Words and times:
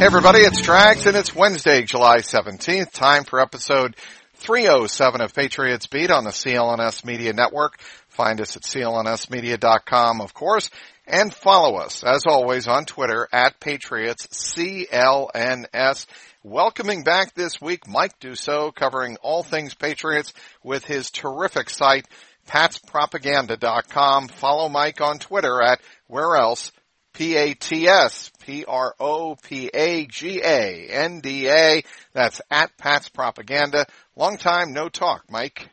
Hey 0.00 0.06
everybody, 0.06 0.38
it's 0.38 0.62
Trags 0.62 1.04
and 1.04 1.14
it's 1.14 1.34
Wednesday, 1.34 1.82
July 1.82 2.20
17th. 2.20 2.90
Time 2.90 3.24
for 3.24 3.38
episode 3.38 3.96
307 4.36 5.20
of 5.20 5.34
Patriots 5.34 5.88
Beat 5.88 6.10
on 6.10 6.24
the 6.24 6.30
CLNS 6.30 7.04
Media 7.04 7.34
Network. 7.34 7.78
Find 8.08 8.40
us 8.40 8.56
at 8.56 8.62
clnsmedia.com, 8.62 10.22
of 10.22 10.32
course, 10.32 10.70
and 11.06 11.34
follow 11.34 11.76
us, 11.76 12.02
as 12.02 12.24
always, 12.24 12.66
on 12.66 12.86
Twitter 12.86 13.28
at 13.30 13.60
Patriots 13.60 14.26
CLNS. 14.28 16.06
Welcoming 16.42 17.04
back 17.04 17.34
this 17.34 17.60
week, 17.60 17.86
Mike 17.86 18.18
Dussault, 18.20 18.74
covering 18.74 19.18
all 19.20 19.42
things 19.42 19.74
Patriots 19.74 20.32
with 20.62 20.86
his 20.86 21.10
terrific 21.10 21.68
site, 21.68 22.06
patspropaganda.com. 22.48 24.28
Follow 24.28 24.70
Mike 24.70 25.02
on 25.02 25.18
Twitter 25.18 25.60
at 25.60 25.78
where 26.06 26.36
else? 26.36 26.72
P-A-T-S, 27.14 28.30
P-R-O-P-A-G-A-N-D-A. 28.40 29.02
That's 32.12 32.40
at 32.50 32.76
Pat's 32.76 33.08
Propaganda. 33.08 33.86
Long 34.16 34.36
time 34.36 34.72
no 34.72 34.88
talk, 34.88 35.24
Mike. 35.28 35.68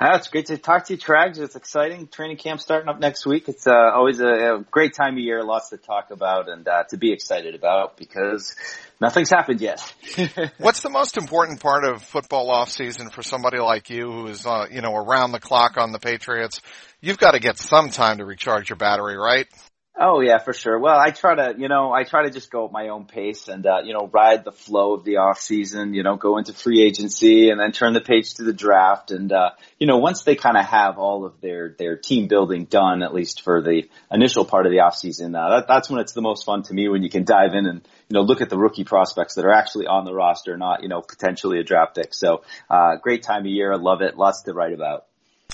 Ah, 0.00 0.14
it's 0.14 0.28
great 0.28 0.46
to 0.46 0.56
talk 0.56 0.84
to 0.84 0.92
you, 0.92 0.98
Trags. 0.98 1.40
It's 1.40 1.56
exciting. 1.56 2.06
Training 2.06 2.36
camp 2.36 2.60
starting 2.60 2.88
up 2.88 3.00
next 3.00 3.26
week. 3.26 3.48
It's 3.48 3.66
uh, 3.66 3.72
always 3.72 4.20
a, 4.20 4.28
a, 4.28 4.64
great 4.70 4.94
time 4.94 5.14
of 5.14 5.18
year, 5.18 5.42
lots 5.42 5.70
to 5.70 5.76
talk 5.76 6.12
about 6.12 6.48
and 6.48 6.68
uh, 6.68 6.84
to 6.90 6.96
be 6.96 7.12
excited 7.12 7.56
about 7.56 7.96
because 7.96 8.54
nothing's 9.00 9.30
happened 9.30 9.60
yet. 9.60 9.80
What's 10.58 10.82
the 10.82 10.90
most 10.90 11.16
important 11.16 11.58
part 11.60 11.82
of 11.84 12.04
football 12.04 12.48
off 12.48 12.70
season 12.70 13.10
for 13.10 13.24
somebody 13.24 13.58
like 13.58 13.90
you 13.90 14.08
who 14.08 14.26
is, 14.28 14.46
uh, 14.46 14.66
you 14.70 14.82
know, 14.82 14.94
around 14.94 15.32
the 15.32 15.40
clock 15.40 15.76
on 15.76 15.90
the 15.90 15.98
Patriots? 15.98 16.60
You've 17.00 17.18
got 17.18 17.32
to 17.32 17.40
get 17.40 17.58
some 17.58 17.90
time 17.90 18.18
to 18.18 18.24
recharge 18.24 18.70
your 18.70 18.76
battery, 18.76 19.16
right? 19.16 19.48
Oh 20.00 20.20
yeah, 20.20 20.38
for 20.38 20.52
sure. 20.52 20.78
Well, 20.78 20.96
I 20.96 21.10
try 21.10 21.34
to, 21.34 21.54
you 21.58 21.66
know, 21.66 21.92
I 21.92 22.04
try 22.04 22.22
to 22.22 22.30
just 22.30 22.52
go 22.52 22.66
at 22.66 22.70
my 22.70 22.90
own 22.90 23.06
pace 23.06 23.48
and, 23.48 23.66
uh, 23.66 23.80
you 23.82 23.92
know, 23.92 24.08
ride 24.12 24.44
the 24.44 24.52
flow 24.52 24.94
of 24.94 25.02
the 25.02 25.16
off 25.16 25.40
season, 25.40 25.92
you 25.92 26.04
know, 26.04 26.14
go 26.14 26.38
into 26.38 26.52
free 26.52 26.84
agency 26.84 27.50
and 27.50 27.58
then 27.58 27.72
turn 27.72 27.94
the 27.94 28.00
page 28.00 28.34
to 28.34 28.44
the 28.44 28.52
draft. 28.52 29.10
And, 29.10 29.32
uh, 29.32 29.50
you 29.76 29.88
know, 29.88 29.98
once 29.98 30.22
they 30.22 30.36
kind 30.36 30.56
of 30.56 30.64
have 30.66 30.98
all 30.98 31.24
of 31.24 31.40
their, 31.40 31.74
their 31.76 31.96
team 31.96 32.28
building 32.28 32.66
done, 32.66 33.02
at 33.02 33.12
least 33.12 33.42
for 33.42 33.60
the 33.60 33.88
initial 34.08 34.44
part 34.44 34.66
of 34.66 34.70
the 34.70 34.80
off 34.80 34.94
season, 34.94 35.34
uh, 35.34 35.48
that, 35.48 35.64
that's 35.66 35.90
when 35.90 36.00
it's 36.00 36.12
the 36.12 36.22
most 36.22 36.46
fun 36.46 36.62
to 36.62 36.72
me 36.72 36.88
when 36.88 37.02
you 37.02 37.10
can 37.10 37.24
dive 37.24 37.54
in 37.54 37.66
and, 37.66 37.80
you 38.08 38.14
know, 38.14 38.22
look 38.22 38.40
at 38.40 38.50
the 38.50 38.58
rookie 38.58 38.84
prospects 38.84 39.34
that 39.34 39.44
are 39.44 39.52
actually 39.52 39.88
on 39.88 40.04
the 40.04 40.14
roster, 40.14 40.56
not, 40.56 40.84
you 40.84 40.88
know, 40.88 41.02
potentially 41.02 41.58
a 41.58 41.64
draft 41.64 41.96
pick. 41.96 42.14
So, 42.14 42.44
uh, 42.70 42.96
great 43.02 43.24
time 43.24 43.40
of 43.40 43.46
year. 43.46 43.72
I 43.72 43.76
love 43.76 44.00
it. 44.02 44.16
Lots 44.16 44.42
to 44.42 44.54
write 44.54 44.74
about. 44.74 45.07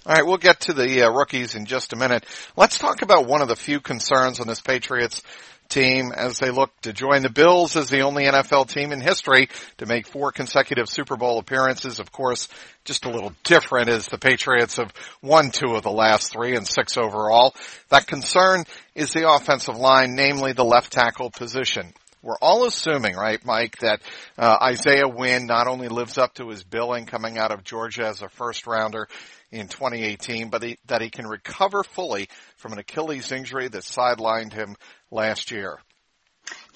All 0.07 0.13
right, 0.13 0.27
we'll 0.27 0.37
get 0.37 0.61
to 0.61 0.75
the 0.75 1.05
uh, 1.05 1.11
rookies 1.11 1.55
in 1.55 1.65
just 1.65 1.95
a 1.95 1.97
minute. 1.97 2.27
Let's 2.57 2.79
talk 2.79 3.01
about 3.01 3.27
one 3.27 3.41
of 3.41 3.49
the 3.49 3.57
few 3.57 3.81
concerns 3.81 4.39
on 4.39 4.47
this 4.47 4.61
Patriots 4.61 5.23
team 5.71 6.13
as 6.15 6.39
they 6.39 6.51
look 6.51 6.79
to 6.83 6.93
join 6.93 7.23
the 7.23 7.31
Bills 7.31 7.75
as 7.75 7.89
the 7.89 8.03
only 8.03 8.25
NFL 8.25 8.69
team 8.69 8.93
in 8.93 9.01
history 9.01 9.49
to 9.79 9.87
make 9.87 10.07
four 10.07 10.31
consecutive 10.31 10.91
Super 10.91 11.17
Bowl 11.17 11.39
appearances. 11.39 12.01
Of 12.01 12.13
course, 12.13 12.51
just 12.85 13.07
a 13.07 13.11
little 13.11 13.33
different 13.45 13.89
as 13.89 14.07
the 14.07 14.19
Patriots 14.19 14.77
have 14.77 14.93
won 15.23 15.51
two 15.51 15.75
of 15.75 15.83
the 15.83 15.91
last 15.91 16.31
three 16.31 16.55
and 16.55 16.69
six 16.69 16.99
overall. 16.99 17.55
That 17.89 18.07
concern 18.07 18.65
is 18.95 19.15
the 19.15 19.33
offensive 19.33 19.79
line, 19.79 20.15
namely 20.17 20.53
the 20.53 20.67
left 20.67 20.93
tackle 20.93 21.31
position 21.31 21.95
we're 22.25 22.39
all 22.41 22.65
assuming, 22.65 23.15
right, 23.15 23.45
Mike, 23.45 23.77
that 23.79 24.01
uh, 24.39 24.57
Isaiah 24.63 25.07
Wynn 25.09 25.47
not 25.47 25.67
only 25.67 25.89
lives 25.89 26.17
up 26.17 26.35
to 26.35 26.49
his 26.49 26.65
billing 26.65 27.05
coming 27.05 27.37
out 27.37 27.53
of 27.53 27.65
Georgia 27.65 28.07
as 28.07 28.23
a 28.23 28.29
first 28.31 28.67
rounder 28.67 29.09
in 29.51 29.69
2018, 29.69 30.49
but 30.49 30.63
he, 30.63 30.79
that 30.87 31.03
he 31.03 31.11
can 31.11 31.27
recover 31.27 31.85
fully 31.85 32.29
from 32.57 32.73
an 32.73 32.79
Achilles 32.79 33.31
injury 33.31 33.69
that 33.69 33.83
sidelined 33.83 34.55
him 34.55 34.75
last 35.11 35.51
year. 35.51 35.79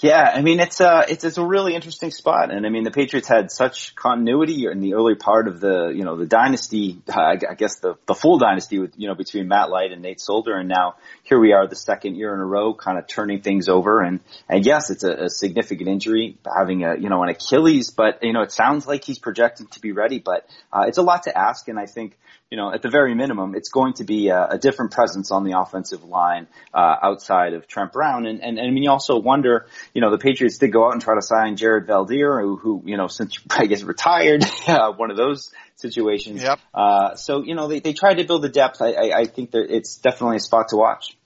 Yeah, 0.01 0.31
I 0.33 0.43
mean 0.43 0.61
it's 0.61 0.81
a 0.81 0.89
uh, 0.89 1.05
it's 1.09 1.25
it's 1.25 1.39
a 1.39 1.45
really 1.45 1.75
interesting 1.75 2.13
spot, 2.13 2.53
and 2.53 2.65
I 2.65 2.69
mean 2.69 2.85
the 2.85 2.93
Patriots 2.93 3.27
had 3.27 3.51
such 3.51 3.97
continuity 3.97 4.67
in 4.71 4.79
the 4.79 4.95
early 4.95 5.17
part 5.17 5.49
of 5.49 5.59
the 5.59 5.89
you 5.89 6.05
know 6.05 6.17
the 6.17 6.25
dynasty, 6.25 7.03
I 7.09 7.35
guess 7.35 7.81
the 7.81 7.97
the 8.07 8.15
full 8.15 8.39
dynasty 8.39 8.79
with 8.79 8.93
you 8.97 9.09
know 9.09 9.17
between 9.17 9.49
Matt 9.49 9.71
Light 9.71 9.91
and 9.91 10.01
Nate 10.01 10.21
Solder, 10.21 10.57
and 10.57 10.69
now 10.69 10.95
here 11.25 11.41
we 11.41 11.53
are 11.53 11.67
the 11.67 11.75
second 11.75 12.15
year 12.15 12.33
in 12.33 12.39
a 12.39 12.45
row, 12.45 12.75
kind 12.75 12.97
of 12.97 13.09
turning 13.09 13.41
things 13.41 13.69
over, 13.69 14.01
and 14.01 14.21
and 14.49 14.65
yes, 14.65 14.91
it's 14.91 15.03
a, 15.03 15.25
a 15.25 15.29
significant 15.29 15.89
injury, 15.89 16.39
having 16.57 16.85
a 16.85 16.97
you 16.97 17.09
know 17.09 17.25
an 17.25 17.31
Achilles, 17.31 17.91
but 17.91 18.23
you 18.23 18.33
know 18.33 18.43
it 18.43 18.53
sounds 18.53 18.87
like 18.87 19.03
he's 19.03 19.19
projected 19.19 19.69
to 19.73 19.81
be 19.81 19.91
ready, 19.91 20.21
but 20.21 20.47
uh, 20.73 20.85
it's 20.87 20.99
a 20.99 21.03
lot 21.03 21.25
to 21.25 21.37
ask, 21.37 21.67
and 21.67 21.77
I 21.77 21.87
think 21.87 22.17
you 22.51 22.57
know, 22.57 22.73
at 22.73 22.81
the 22.81 22.89
very 22.89 23.15
minimum, 23.15 23.55
it's 23.55 23.69
going 23.69 23.93
to 23.95 24.05
be 24.05 24.29
a, 24.29 24.49
a 24.53 24.59
different 24.59 24.93
presence 24.93 25.31
on 25.31 25.45
the 25.45 25.59
offensive 25.59 26.03
line 26.05 26.47
uh, 26.73 26.97
outside 27.03 27.53
of 27.53 27.67
Trent 27.67 27.93
Brown. 27.93 28.27
And, 28.27 28.43
and, 28.43 28.59
and 28.59 28.67
I 28.67 28.71
mean, 28.71 28.83
you 28.83 28.91
also 28.91 29.19
wonder, 29.19 29.67
you 29.95 30.01
know, 30.01 30.11
the 30.11 30.19
Patriots 30.19 30.59
did 30.59 30.73
go 30.73 30.87
out 30.87 30.93
and 30.93 31.03
try 31.03 31.15
to 31.15 31.23
sign 31.23 31.57
Jared 31.57 31.87
Veldheer, 31.87 32.41
who, 32.41 32.57
who 32.57 32.83
you 32.85 32.97
know, 32.97 33.07
since 33.07 33.39
I 33.51 33.67
guess 33.67 33.83
retired, 33.83 34.45
uh, 34.67 34.93
one 34.93 35.11
of 35.11 35.17
those 35.17 35.53
situations. 35.77 36.43
Yep. 36.43 36.59
Uh, 36.75 37.15
so, 37.15 37.43
you 37.43 37.55
know, 37.55 37.69
they, 37.69 37.81
they 37.81 37.93
tried 37.93 38.15
to 38.15 38.25
build 38.25 38.43
the 38.43 38.49
depth. 38.49 38.83
I, 38.83 38.93
I, 38.93 39.19
I 39.21 39.25
think 39.25 39.53
that 39.53 39.67
it's 39.69 39.97
definitely 39.97 40.37
a 40.37 40.41
spot 40.41 40.69
to 40.69 40.77
watch. 40.77 41.17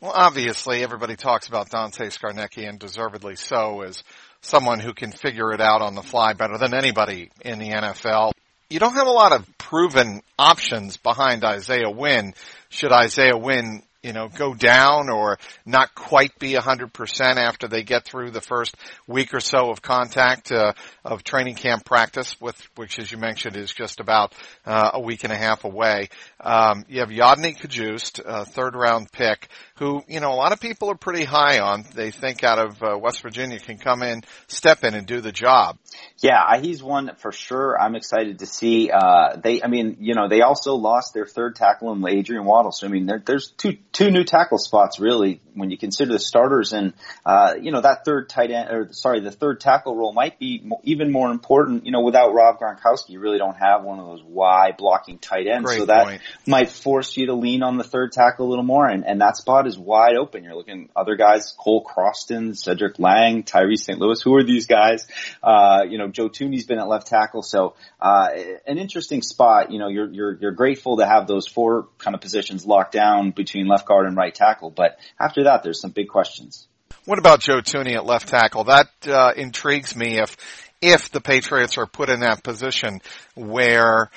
Well, 0.00 0.12
obviously, 0.14 0.82
everybody 0.82 1.16
talks 1.16 1.48
about 1.48 1.70
Dante 1.70 2.06
Scarnecchia, 2.06 2.68
and 2.68 2.78
deservedly 2.78 3.34
so, 3.34 3.82
as 3.82 4.04
someone 4.42 4.78
who 4.78 4.92
can 4.92 5.10
figure 5.10 5.52
it 5.52 5.60
out 5.60 5.80
on 5.80 5.94
the 5.94 6.02
fly 6.02 6.34
better 6.34 6.58
than 6.58 6.74
anybody 6.74 7.30
in 7.40 7.58
the 7.58 7.70
NFL 7.70 8.32
you 8.68 8.78
don't 8.78 8.94
have 8.94 9.06
a 9.06 9.12
lot 9.12 9.32
of 9.32 9.46
proven 9.58 10.22
options 10.38 10.96
behind 10.96 11.44
Isaiah 11.44 11.90
Wynn. 11.90 12.34
Should 12.68 12.92
Isaiah 12.92 13.36
Wynn, 13.36 13.82
you 14.06 14.12
know, 14.12 14.28
go 14.28 14.54
down 14.54 15.10
or 15.10 15.36
not 15.66 15.92
quite 15.96 16.38
be 16.38 16.52
100% 16.52 17.20
after 17.36 17.66
they 17.66 17.82
get 17.82 18.04
through 18.04 18.30
the 18.30 18.40
first 18.40 18.76
week 19.08 19.34
or 19.34 19.40
so 19.40 19.70
of 19.70 19.82
contact, 19.82 20.52
uh, 20.52 20.72
of 21.04 21.24
training 21.24 21.56
camp 21.56 21.84
practice 21.84 22.40
with, 22.40 22.56
which 22.76 23.00
as 23.00 23.10
you 23.10 23.18
mentioned 23.18 23.56
is 23.56 23.72
just 23.72 23.98
about, 23.98 24.32
uh, 24.64 24.90
a 24.94 25.00
week 25.00 25.24
and 25.24 25.32
a 25.32 25.36
half 25.36 25.64
away. 25.64 26.08
Um, 26.40 26.84
you 26.88 27.00
have 27.00 27.08
Yodny 27.08 27.58
Cajuste, 27.58 28.20
a 28.24 28.44
third 28.44 28.76
round 28.76 29.10
pick 29.10 29.48
who, 29.78 30.02
you 30.08 30.20
know, 30.20 30.30
a 30.30 30.36
lot 30.36 30.52
of 30.52 30.60
people 30.60 30.90
are 30.90 30.96
pretty 30.96 31.24
high 31.24 31.58
on. 31.58 31.84
They 31.94 32.10
think 32.10 32.44
out 32.44 32.58
of 32.58 32.82
uh, 32.82 32.96
West 32.98 33.22
Virginia 33.22 33.58
can 33.58 33.76
come 33.76 34.02
in, 34.02 34.22
step 34.46 34.84
in 34.84 34.94
and 34.94 35.06
do 35.06 35.20
the 35.20 35.32
job. 35.32 35.78
Yeah, 36.18 36.58
he's 36.60 36.82
one 36.82 37.12
for 37.16 37.32
sure. 37.32 37.78
I'm 37.78 37.94
excited 37.94 38.38
to 38.38 38.46
see. 38.46 38.90
Uh, 38.90 39.36
they, 39.36 39.62
I 39.62 39.66
mean, 39.66 39.98
you 40.00 40.14
know, 40.14 40.28
they 40.28 40.40
also 40.40 40.74
lost 40.74 41.12
their 41.12 41.26
third 41.26 41.56
tackle 41.56 41.92
in 41.92 42.06
Adrian 42.08 42.44
Waddle. 42.44 42.72
So 42.72 42.86
I 42.86 42.90
mean, 42.90 43.06
there, 43.06 43.22
there's 43.24 43.50
two 43.50 43.76
two 43.96 44.10
new 44.10 44.24
tackle 44.24 44.58
spots 44.58 45.00
really 45.00 45.40
when 45.54 45.70
you 45.70 45.78
consider 45.78 46.12
the 46.12 46.18
starters, 46.18 46.74
and 46.74 46.92
uh, 47.24 47.54
you 47.58 47.72
know 47.72 47.80
that 47.80 48.04
third 48.04 48.28
tight 48.28 48.50
end 48.50 48.68
or 48.70 48.92
sorry, 48.92 49.20
the 49.20 49.30
third 49.30 49.58
tackle 49.58 49.96
role 49.96 50.12
might 50.12 50.38
be 50.38 50.70
even 50.82 51.10
more 51.10 51.30
important. 51.30 51.86
You 51.86 51.92
know, 51.92 52.02
without 52.02 52.34
Rob 52.34 52.58
Gronkowski, 52.58 53.10
you 53.10 53.20
really 53.20 53.38
don't 53.38 53.56
have 53.56 53.82
one 53.82 53.98
of 53.98 54.04
those 54.04 54.22
wide 54.22 54.76
blocking 54.76 55.18
tight 55.18 55.46
ends, 55.46 55.64
Great 55.64 55.78
so 55.78 55.86
that 55.86 56.04
point. 56.04 56.20
might 56.46 56.68
force 56.68 57.16
you 57.16 57.26
to 57.26 57.34
lean 57.34 57.62
on 57.62 57.78
the 57.78 57.84
third 57.84 58.12
tackle 58.12 58.46
a 58.46 58.50
little 58.50 58.64
more, 58.64 58.86
and 58.86 59.06
and 59.06 59.22
that 59.22 59.38
spot 59.38 59.66
is 59.66 59.78
wide 59.78 60.16
open. 60.16 60.44
You're 60.44 60.56
looking 60.56 60.84
at 60.84 61.00
other 61.00 61.16
guys, 61.16 61.54
Cole 61.58 61.82
Croston, 61.82 62.54
Cedric 62.54 62.98
Lang, 62.98 63.44
Tyree 63.44 63.76
St. 63.76 63.98
Louis. 63.98 64.20
Who 64.20 64.36
are 64.36 64.44
these 64.44 64.66
guys? 64.66 65.06
Uh, 65.42 65.84
you 65.88 65.96
know, 65.96 66.08
Joe 66.08 66.28
Thuney's 66.28 66.66
been 66.66 66.78
at 66.78 66.86
left 66.86 67.06
tackle, 67.06 67.42
so 67.42 67.76
uh, 67.98 68.28
an 68.66 68.76
interesting 68.76 69.22
spot. 69.22 69.72
You 69.72 69.78
know, 69.78 69.88
you're 69.88 70.12
you're 70.12 70.36
you're 70.38 70.52
grateful 70.52 70.98
to 70.98 71.06
have 71.06 71.26
those 71.26 71.46
four 71.46 71.88
kind 71.96 72.14
of 72.14 72.20
positions 72.20 72.66
locked 72.66 72.92
down 72.92 73.30
between 73.30 73.66
left 73.66 73.75
guard 73.84 74.06
and 74.06 74.16
right 74.16 74.34
tackle, 74.34 74.70
but 74.70 74.98
after 75.20 75.44
that, 75.44 75.62
there's 75.62 75.80
some 75.80 75.90
big 75.90 76.08
questions. 76.08 76.66
What 77.04 77.18
about 77.18 77.40
Joe 77.40 77.60
Thuney 77.60 77.94
at 77.94 78.06
left 78.06 78.28
tackle? 78.28 78.64
That 78.64 78.88
uh, 79.06 79.32
intrigues 79.36 79.94
me 79.94 80.18
if 80.18 80.36
if 80.80 81.10
the 81.10 81.20
Patriots 81.20 81.78
are 81.78 81.86
put 81.86 82.10
in 82.10 82.20
that 82.20 82.42
position 82.42 83.00
where 83.34 84.10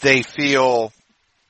they 0.00 0.22
feel, 0.22 0.92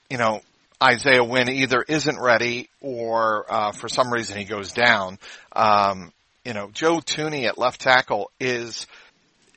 you 0.08 0.18
know, 0.18 0.40
Isaiah 0.82 1.24
Wynn 1.24 1.50
either 1.50 1.82
isn't 1.82 2.18
ready 2.18 2.70
or 2.80 3.44
uh, 3.48 3.72
for 3.72 3.88
some 3.88 4.12
reason 4.12 4.38
he 4.38 4.44
goes 4.44 4.72
down. 4.72 5.18
Um, 5.52 6.12
you 6.44 6.54
know, 6.54 6.70
Joe 6.72 6.98
Thuney 6.98 7.46
at 7.46 7.58
left 7.58 7.80
tackle 7.80 8.30
is 8.40 8.86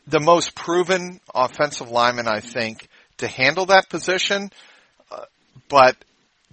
the 0.05 0.19
most 0.19 0.53
proven 0.53 1.21
offensive 1.33 1.89
lineman, 1.89 2.27
I 2.27 2.41
think, 2.41 2.87
to 3.17 3.27
handle 3.27 3.67
that 3.67 3.89
position. 3.89 4.51
Uh, 5.09 5.25
but 5.69 5.95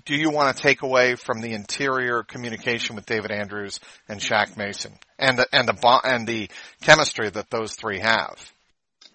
do 0.05 0.15
you 0.15 0.31
want 0.31 0.57
to 0.57 0.63
take 0.63 0.83
away 0.83 1.15
from 1.15 1.41
the 1.41 1.53
interior 1.53 2.23
communication 2.23 2.97
with 2.97 3.07
David 3.07 3.31
Andrews 3.31 3.81
and 4.09 4.21
Shaq 4.21 4.57
Mason 4.57 4.93
and 5.19 5.39
the, 5.39 5.47
and 5.53 5.69
the, 5.69 6.01
and 6.05 6.27
the 6.27 6.49
chemistry 6.83 7.29
that 7.31 7.51
those 7.51 7.75
three 7.75 8.01
have? 8.01 8.53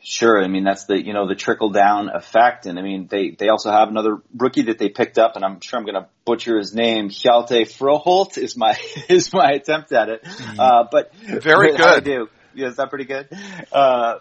Sure. 0.01 0.43
I 0.43 0.47
mean, 0.47 0.63
that's 0.63 0.85
the, 0.85 1.03
you 1.03 1.13
know, 1.13 1.27
the 1.27 1.33
trickle 1.33 1.71
down 1.71 2.09
effect. 2.09 2.67
And 2.67 2.77
I 2.77 2.83
mean, 2.83 3.07
they, 3.09 3.31
they 3.31 3.49
also 3.49 3.71
have 3.71 3.89
another 3.89 4.17
rookie 4.37 4.63
that 4.63 4.77
they 4.77 4.89
picked 4.89 5.17
up 5.17 5.35
and 5.35 5.43
I'm 5.43 5.61
sure 5.61 5.79
I'm 5.79 5.85
going 5.85 5.95
to 5.95 6.07
butcher 6.25 6.59
his 6.59 6.75
name. 6.75 7.09
Hjalte 7.09 7.63
Froholdt 7.63 8.37
is 8.37 8.55
my, 8.55 8.77
is 9.09 9.33
my 9.33 9.51
attempt 9.53 9.91
at 9.91 10.09
it. 10.09 10.23
Mm-hmm. 10.23 10.59
Uh, 10.59 10.83
but 10.91 11.15
very 11.15 11.71
good. 11.77 12.03
Do. 12.03 12.27
Yeah, 12.53 12.67
is 12.67 12.75
that 12.75 12.89
pretty 12.89 13.05
good? 13.05 13.27
Uh, 13.71 14.19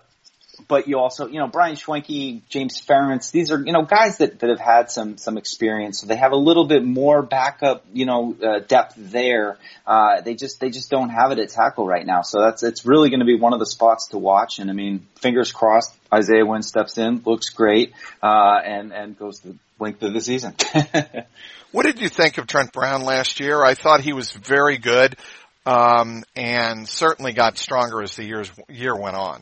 but 0.68 0.88
you 0.88 0.98
also, 0.98 1.26
you 1.26 1.38
know, 1.38 1.46
Brian 1.46 1.76
Schwenke, 1.76 2.42
James 2.48 2.80
Ferentz, 2.80 3.30
these 3.30 3.50
are, 3.50 3.58
you 3.58 3.72
know, 3.72 3.82
guys 3.82 4.18
that, 4.18 4.40
that 4.40 4.50
have 4.50 4.60
had 4.60 4.90
some, 4.90 5.18
some 5.18 5.36
experience. 5.36 6.00
So 6.00 6.06
they 6.06 6.16
have 6.16 6.32
a 6.32 6.36
little 6.36 6.66
bit 6.66 6.84
more 6.84 7.22
backup, 7.22 7.84
you 7.92 8.06
know, 8.06 8.34
uh, 8.42 8.60
depth 8.60 8.94
there. 8.96 9.58
Uh, 9.86 10.20
they 10.20 10.34
just, 10.34 10.60
they 10.60 10.70
just 10.70 10.90
don't 10.90 11.10
have 11.10 11.32
it 11.32 11.38
at 11.38 11.50
tackle 11.50 11.86
right 11.86 12.06
now. 12.06 12.22
So 12.22 12.40
that's, 12.40 12.62
it's 12.62 12.86
really 12.86 13.10
going 13.10 13.20
to 13.20 13.26
be 13.26 13.36
one 13.36 13.52
of 13.52 13.58
the 13.58 13.66
spots 13.66 14.08
to 14.08 14.18
watch. 14.18 14.58
And 14.58 14.70
I 14.70 14.72
mean, 14.72 15.06
fingers 15.16 15.52
crossed, 15.52 15.94
Isaiah 16.12 16.46
Wynn 16.46 16.62
steps 16.62 16.98
in, 16.98 17.22
looks 17.24 17.50
great, 17.50 17.92
uh, 18.22 18.60
and, 18.64 18.92
and 18.92 19.18
goes 19.18 19.40
the 19.40 19.56
length 19.78 20.02
of 20.02 20.12
the 20.12 20.20
season. 20.20 20.54
what 21.72 21.84
did 21.84 22.00
you 22.00 22.08
think 22.08 22.38
of 22.38 22.46
Trent 22.46 22.72
Brown 22.72 23.02
last 23.02 23.40
year? 23.40 23.62
I 23.62 23.74
thought 23.74 24.00
he 24.00 24.12
was 24.12 24.32
very 24.32 24.78
good. 24.78 25.16
Um, 25.66 26.24
and 26.36 26.86
certainly 26.86 27.32
got 27.32 27.56
stronger 27.56 28.02
as 28.02 28.16
the 28.16 28.24
years, 28.24 28.52
year 28.68 28.94
went 28.94 29.16
on. 29.16 29.40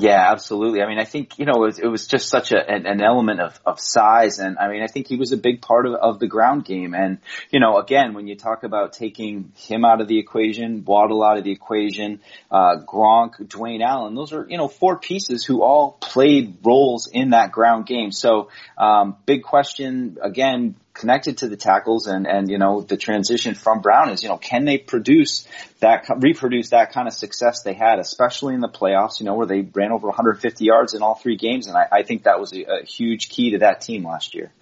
Yeah, 0.00 0.30
absolutely. 0.30 0.80
I 0.80 0.86
mean, 0.86 1.00
I 1.00 1.04
think, 1.04 1.40
you 1.40 1.44
know, 1.44 1.54
it 1.54 1.66
was, 1.66 1.78
it 1.80 1.88
was 1.88 2.06
just 2.06 2.28
such 2.28 2.52
a, 2.52 2.70
an, 2.70 2.86
an, 2.86 3.02
element 3.02 3.40
of, 3.40 3.60
of 3.66 3.80
size. 3.80 4.38
And 4.38 4.56
I 4.56 4.68
mean, 4.68 4.80
I 4.80 4.86
think 4.86 5.08
he 5.08 5.16
was 5.16 5.32
a 5.32 5.36
big 5.36 5.60
part 5.60 5.86
of, 5.86 5.94
of 5.94 6.20
the 6.20 6.28
ground 6.28 6.64
game. 6.64 6.94
And, 6.94 7.18
you 7.50 7.58
know, 7.58 7.78
again, 7.78 8.14
when 8.14 8.28
you 8.28 8.36
talk 8.36 8.62
about 8.62 8.92
taking 8.92 9.50
him 9.56 9.84
out 9.84 10.00
of 10.00 10.06
the 10.06 10.20
equation, 10.20 10.84
Waddle 10.84 11.24
out 11.24 11.36
of 11.36 11.42
the 11.42 11.50
equation, 11.50 12.20
uh, 12.48 12.76
Gronk, 12.86 13.40
Dwayne 13.48 13.82
Allen, 13.82 14.14
those 14.14 14.32
are, 14.32 14.46
you 14.48 14.56
know, 14.56 14.68
four 14.68 15.00
pieces 15.00 15.44
who 15.44 15.64
all 15.64 15.98
played 16.00 16.58
roles 16.62 17.08
in 17.08 17.30
that 17.30 17.50
ground 17.50 17.86
game. 17.86 18.12
So, 18.12 18.50
um, 18.76 19.16
big 19.26 19.42
question 19.42 20.18
again, 20.22 20.76
connected 20.98 21.38
to 21.38 21.48
the 21.48 21.56
tackles 21.56 22.06
and, 22.06 22.26
and, 22.26 22.50
you 22.50 22.58
know, 22.58 22.82
the 22.82 22.96
transition 22.96 23.54
from 23.54 23.80
Brown 23.80 24.10
is, 24.10 24.22
you 24.22 24.28
know, 24.28 24.36
can 24.36 24.64
they 24.64 24.76
produce 24.76 25.46
that, 25.80 26.06
reproduce 26.18 26.70
that 26.70 26.92
kind 26.92 27.08
of 27.08 27.14
success 27.14 27.62
they 27.62 27.74
had, 27.74 27.98
especially 27.98 28.54
in 28.54 28.60
the 28.60 28.68
playoffs, 28.68 29.20
you 29.20 29.26
know, 29.26 29.34
where 29.34 29.46
they 29.46 29.60
ran 29.60 29.92
over 29.92 30.08
150 30.08 30.64
yards 30.64 30.94
in 30.94 31.02
all 31.02 31.14
three 31.14 31.36
games. 31.36 31.68
And 31.68 31.76
I, 31.76 31.86
I 31.90 32.02
think 32.02 32.24
that 32.24 32.40
was 32.40 32.52
a, 32.52 32.62
a 32.62 32.84
huge 32.84 33.28
key 33.30 33.52
to 33.52 33.58
that 33.58 33.80
team 33.80 34.04
last 34.04 34.34
year. 34.34 34.52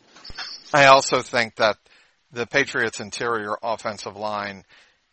I 0.73 0.87
also 0.87 1.23
think 1.23 1.57
that 1.57 1.79
the 2.31 2.47
Patriots 2.47 3.01
interior 3.01 3.57
offensive 3.63 4.17
line 4.17 4.65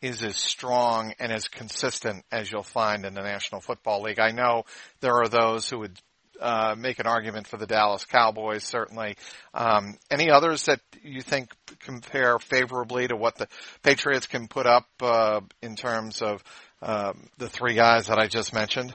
is 0.02 0.22
as 0.22 0.36
strong 0.36 1.14
and 1.18 1.32
as 1.32 1.48
consistent 1.48 2.26
as 2.32 2.52
you'll 2.52 2.62
find 2.62 3.06
in 3.06 3.14
the 3.14 3.22
National 3.22 3.62
Football 3.62 4.02
League. 4.02 4.20
I 4.20 4.32
know 4.32 4.66
there 5.00 5.16
are 5.16 5.30
those 5.30 5.70
who 5.70 5.80
would 5.80 5.98
uh, 6.40 6.76
make 6.78 7.00
an 7.00 7.08
argument 7.08 7.48
for 7.48 7.58
the 7.58 7.68
Dallas 7.68 8.06
Cowboys, 8.06 8.64
certainly. 8.64 9.18
Um, 9.54 9.98
any 10.10 10.30
others 10.30 10.66
that 10.66 10.80
you 11.02 11.22
think 11.22 11.52
compare 11.80 12.40
favorably 12.40 13.08
to 13.08 13.16
what 13.16 13.36
the 13.38 13.48
Patriots 13.82 14.28
can 14.28 14.48
put 14.48 14.66
up 14.66 14.88
uh, 15.02 15.42
in 15.62 15.76
terms 15.76 16.22
of 16.22 16.44
um, 16.82 17.30
the 17.38 17.50
three 17.50 17.76
guys 17.76 18.08
that 18.08 18.20
I 18.20 18.28
just 18.28 18.54
mentioned? 18.54 18.94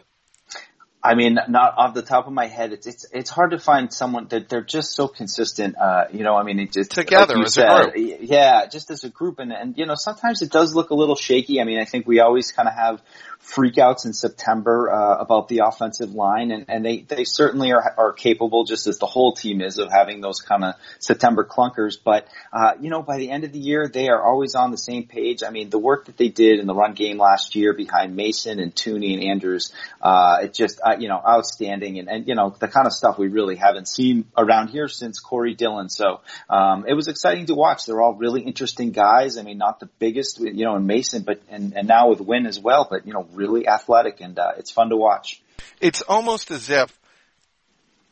I 1.03 1.15
mean, 1.15 1.39
not 1.49 1.75
off 1.77 1.95
the 1.95 2.03
top 2.03 2.27
of 2.27 2.33
my 2.33 2.47
head, 2.47 2.73
it's 2.73 2.87
it's 2.87 3.07
it's 3.13 3.31
hard 3.31 3.53
to 3.53 3.59
find 3.59 3.93
someone 3.93 4.27
that 4.29 4.49
they're 4.49 4.65
just 4.65 4.95
so 4.95 5.07
consistent. 5.07 5.77
Uh, 5.79 6.05
you 6.13 6.25
know, 6.25 6.35
I 6.35 6.43
mean, 6.43 6.59
it 6.59 6.73
just 6.73 6.91
together 6.91 7.37
like 7.37 7.47
as 7.47 7.55
said, 7.55 7.69
a 7.69 7.91
group. 7.93 8.19
Yeah, 8.21 8.67
just 8.67 8.91
as 8.91 9.05
a 9.05 9.09
group, 9.09 9.39
and 9.39 9.53
and 9.53 9.79
you 9.79 9.87
know, 9.87 9.95
sometimes 9.95 10.43
it 10.43 10.51
does 10.51 10.75
look 10.75 10.91
a 10.91 10.95
little 10.95 11.15
shaky. 11.15 11.61
I 11.61 11.65
mean, 11.65 11.79
I 11.79 11.85
think 11.85 12.09
we 12.09 12.19
always 12.19 12.51
kind 12.51 12.69
of 12.69 12.75
have 12.75 13.01
freakouts 13.43 14.05
in 14.05 14.13
September 14.13 14.91
uh, 14.91 15.17
about 15.17 15.49
the 15.49 15.63
offensive 15.65 16.13
line, 16.13 16.51
and, 16.51 16.67
and 16.69 16.85
they 16.85 17.01
they 17.01 17.25
certainly 17.25 17.73
are 17.73 17.95
are 17.97 18.13
capable, 18.13 18.65
just 18.65 18.87
as 18.87 18.99
the 18.99 19.07
whole 19.07 19.33
team 19.33 19.61
is, 19.61 19.79
of 19.79 19.91
having 19.91 20.21
those 20.21 20.41
kind 20.41 20.65
of 20.65 20.75
September 20.99 21.45
clunkers. 21.45 21.97
But 22.03 22.27
uh, 22.53 22.73
you 22.81 22.91
know, 22.91 23.03
by 23.03 23.19
the 23.19 23.31
end 23.31 23.45
of 23.45 23.53
the 23.53 23.59
year, 23.59 23.89
they 23.89 24.09
are 24.09 24.23
always 24.23 24.55
on 24.55 24.71
the 24.71 24.79
same 24.79 25.07
page. 25.07 25.43
I 25.47 25.51
mean, 25.51 25.71
the 25.71 25.79
work 25.79 26.07
that 26.07 26.17
they 26.17 26.29
did 26.29 26.61
in 26.61 26.67
the 26.67 26.75
run 26.75 26.95
game 26.95 27.19
last 27.19 27.55
year 27.55 27.73
behind 27.73 28.17
Mason 28.17 28.59
and 28.59 28.75
Thuney 28.75 29.15
and 29.15 29.25
Andrews, 29.25 29.73
uh, 30.03 30.39
it 30.43 30.55
just 30.55 30.81
uh, 30.85 30.97
you 30.99 31.09
know 31.09 31.21
outstanding, 31.27 31.99
and 31.99 32.09
and 32.09 32.29
you 32.29 32.35
know 32.35 32.55
the 32.59 32.69
kind 32.69 32.87
of 32.87 32.93
stuff 32.93 33.19
we 33.19 33.29
really 33.29 33.57
haven't 33.57 33.89
seen 33.89 34.27
around 34.37 34.69
here 34.69 34.89
since 34.89 35.21
Corey 35.21 35.55
Dillon. 35.55 35.89
So 35.89 36.21
um, 36.51 36.85
it 36.87 36.95
was 36.95 37.09
exciting 37.09 37.47
to 37.47 37.55
watch. 37.55 37.87
They're 37.87 38.01
all 38.01 38.15
really 38.15 38.43
interesting 38.43 38.93
guys. 38.93 39.39
I 39.39 39.43
mean, 39.43 39.59
not 39.59 39.81
the 39.81 39.89
biggest, 39.99 40.41
you 40.41 40.65
know, 40.65 40.77
in 40.77 40.87
Mason, 40.87 41.23
but 41.23 41.41
and 41.49 41.75
and 41.77 41.89
now 41.89 42.11
with 42.11 42.21
Wynn 42.21 42.47
as 42.47 42.61
well. 42.61 42.87
But 42.89 43.07
you 43.07 43.13
know 43.13 43.28
really 43.33 43.69
athletic 43.69 44.21
and 44.21 44.39
uh, 44.39 44.53
it's 44.59 44.71
fun 44.71 44.91
to 44.91 44.97
watch. 44.97 45.43
It's 45.81 46.03
almost 46.03 46.51
as 46.51 46.71
if 46.71 46.99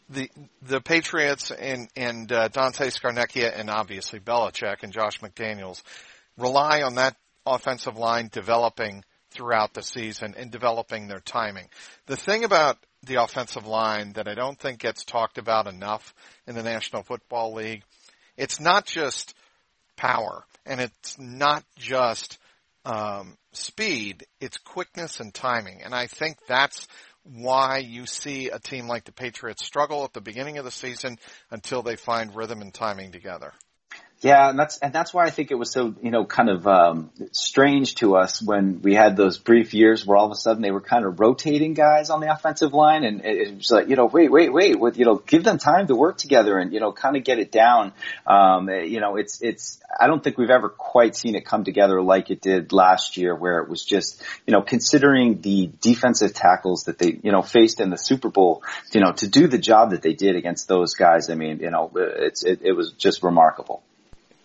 the 0.09 0.31
the 0.63 0.81
Patriots 0.81 1.51
and 1.51 1.89
and 1.97 2.31
uh, 2.31 2.49
Dante 2.49 2.91
Scarnecchia 2.91 3.53
and 3.59 3.71
obviously 3.71 4.21
Belichick 4.21 4.83
and 4.83 4.93
Josh 4.93 5.21
McDaniels 5.21 5.83
rely 6.37 6.83
on 6.83 6.97
that 6.97 7.17
offensive 7.45 7.97
line 7.97 8.29
developing 8.31 9.05
throughout 9.31 9.75
the 9.75 9.83
season 9.83 10.35
and 10.37 10.51
developing 10.51 11.09
their 11.09 11.21
timing. 11.21 11.69
The 12.07 12.17
thing 12.17 12.45
about 12.45 12.79
the 13.03 13.23
offensive 13.23 13.67
line 13.67 14.13
that 14.15 14.29
I 14.29 14.35
don't 14.35 14.59
think 14.59 14.81
gets 14.81 15.05
talked 15.05 15.39
about 15.39 15.67
enough 15.67 16.15
in 16.47 16.55
the 16.55 16.63
National 16.63 17.03
Football 17.03 17.55
League, 17.55 17.83
it's 18.37 18.61
not 18.61 18.87
just 18.87 19.35
power 19.97 20.45
and 20.65 20.81
it's 20.81 21.19
not 21.19 21.65
just 21.77 22.39
um, 22.85 23.37
speed, 23.57 24.25
it's 24.41 24.59
quickness 24.59 25.21
and 25.21 25.33
timing. 25.33 25.83
And 25.83 25.95
I 25.95 26.07
think 26.07 26.39
that's 26.47 26.87
why 27.25 27.79
you 27.79 28.07
see 28.07 28.51
a 28.51 28.59
team 28.59 28.87
like 28.87 29.05
the 29.05 29.13
Patriots 29.13 29.65
struggle 29.65 30.05
at 30.05 30.13
the 30.13 30.21
beginning 30.21 30.59
of 30.59 30.65
the 30.65 30.71
season 30.71 31.19
until 31.51 31.83
they 31.83 31.97
find 31.97 32.35
rhythm 32.35 32.61
and 32.61 32.73
timing 32.73 33.13
together. 33.13 33.53
Yeah, 34.27 34.51
and 34.51 34.59
that's 34.59 34.79
and 34.79 34.93
that's 34.93 35.15
why 35.15 35.25
I 35.25 35.31
think 35.31 35.53
it 35.53 35.55
was 35.55 35.71
so 35.71 35.95
you 36.03 36.11
know 36.11 36.25
kind 36.25 36.49
of 36.49 36.67
um, 36.67 37.13
strange 37.31 37.95
to 37.97 38.17
us 38.17 38.43
when 38.43 38.83
we 38.83 38.93
had 38.93 39.17
those 39.17 39.39
brief 39.39 39.73
years 39.73 40.05
where 40.05 40.19
all 40.19 40.27
of 40.27 40.33
a 40.33 40.35
sudden 40.35 40.63
they 40.63 40.73
were 40.73 40.81
kind 40.81 41.05
of 41.05 41.21
rotating 41.21 41.75
guys 41.75 42.11
on 42.11 42.19
the 42.19 42.33
offensive 42.33 42.75
line, 42.75 43.05
and 43.05 43.25
it, 43.25 43.37
it 43.37 43.57
was 43.57 43.71
like 43.71 43.89
you 43.89 43.95
know 43.95 44.07
wait 44.07 44.33
wait 44.33 44.53
wait 44.53 44.81
with 44.81 44.99
you 44.99 45.05
know 45.05 45.15
give 45.15 45.45
them 45.45 45.59
time 45.59 45.87
to 45.87 45.95
work 45.95 46.19
together 46.19 46.59
and 46.59 46.73
you 46.73 46.81
know 46.81 46.91
kind 46.91 47.17
of 47.17 47.23
get 47.23 47.39
it 47.39 47.53
down. 47.53 47.93
Um, 48.27 48.69
you 48.69 48.99
know 48.99 49.15
it's 49.15 49.41
it's 49.43 49.81
I 50.01 50.09
don't 50.09 50.25
think 50.25 50.39
we've 50.39 50.51
ever 50.51 50.71
quite 50.71 51.15
seen 51.15 51.37
it 51.37 51.45
come 51.45 51.63
together 51.63 52.03
like 52.03 52.29
it 52.33 52.41
did 52.41 52.73
last 52.73 53.17
year, 53.17 53.33
where 53.33 53.61
it 53.61 53.69
was 53.69 53.85
just 53.85 54.21
you 54.45 54.53
know 54.53 54.61
considering 54.61 55.41
the 55.41 55.71
defensive 55.81 56.35
tackles 56.35 56.87
that 56.87 56.99
they 56.99 57.21
you 57.23 57.31
know 57.31 57.43
faced 57.43 57.81
in 57.81 57.91
the 57.91 57.99
Super 57.99 58.29
Bowl, 58.29 58.65
you 58.91 59.01
know 59.01 59.13
to 59.13 59.29
do 59.29 59.47
the 59.47 59.59
job 59.59 59.93
that 59.93 60.03
they 60.03 60.15
did 60.15 60.35
against 60.35 60.67
those 60.67 60.95
guys. 60.95 61.31
I 61.31 61.37
mean 61.37 61.61
you 61.61 61.71
know 61.71 61.93
it's 61.95 62.43
it, 62.43 62.63
it 62.63 62.73
was 62.73 62.91
just 62.91 63.23
remarkable. 63.23 63.85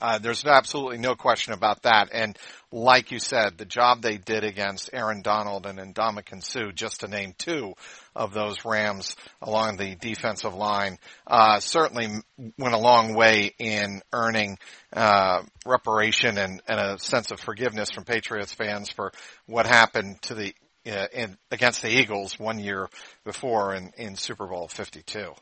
Uh, 0.02 0.18
there's 0.18 0.44
absolutely 0.46 0.98
no 0.98 1.16
question 1.16 1.54
about 1.54 1.84
that. 1.84 2.10
And 2.12 2.38
like 2.72 3.12
you 3.12 3.20
said, 3.20 3.58
the 3.58 3.66
job 3.66 4.02
they 4.02 4.18
did 4.18 4.44
against 4.44 4.90
Aaron 4.94 5.22
Donald 5.22 5.68
and 5.68 5.78
Ndamukong 5.78 6.44
Suh, 6.44 6.72
just 6.72 7.02
to 7.02 7.08
name 7.08 7.36
two 7.38 7.76
of 8.16 8.34
those 8.34 8.66
Rams 8.66 9.16
along 9.42 9.78
the 9.78 9.96
defensive 9.96 10.56
line, 10.56 10.98
uh, 11.28 11.60
certainly 11.60 12.08
went 12.58 12.74
a 12.74 12.80
long 12.80 13.14
way 13.14 13.54
in 13.60 14.02
earning 14.12 14.58
uh, 14.92 15.44
reparation 15.68 16.38
and, 16.40 16.62
and, 16.68 16.80
a 16.80 17.00
sense 17.00 17.32
of 17.32 17.40
forgiveness 17.40 17.92
from 17.92 18.04
Patriots 18.04 18.54
fans 18.54 18.90
for 18.90 19.14
what 19.46 19.68
happened 19.68 20.22
to 20.24 20.34
the 20.34 20.54
uh, 20.88 21.06
in, 21.14 21.38
against 21.52 21.84
the 21.84 21.92
Eagles 21.92 22.40
one 22.40 22.58
year 22.58 22.90
before 23.24 23.76
in, 23.76 23.94
in 23.98 24.16
Super 24.16 24.48
Bowl 24.48 24.68
52. 24.68 25.34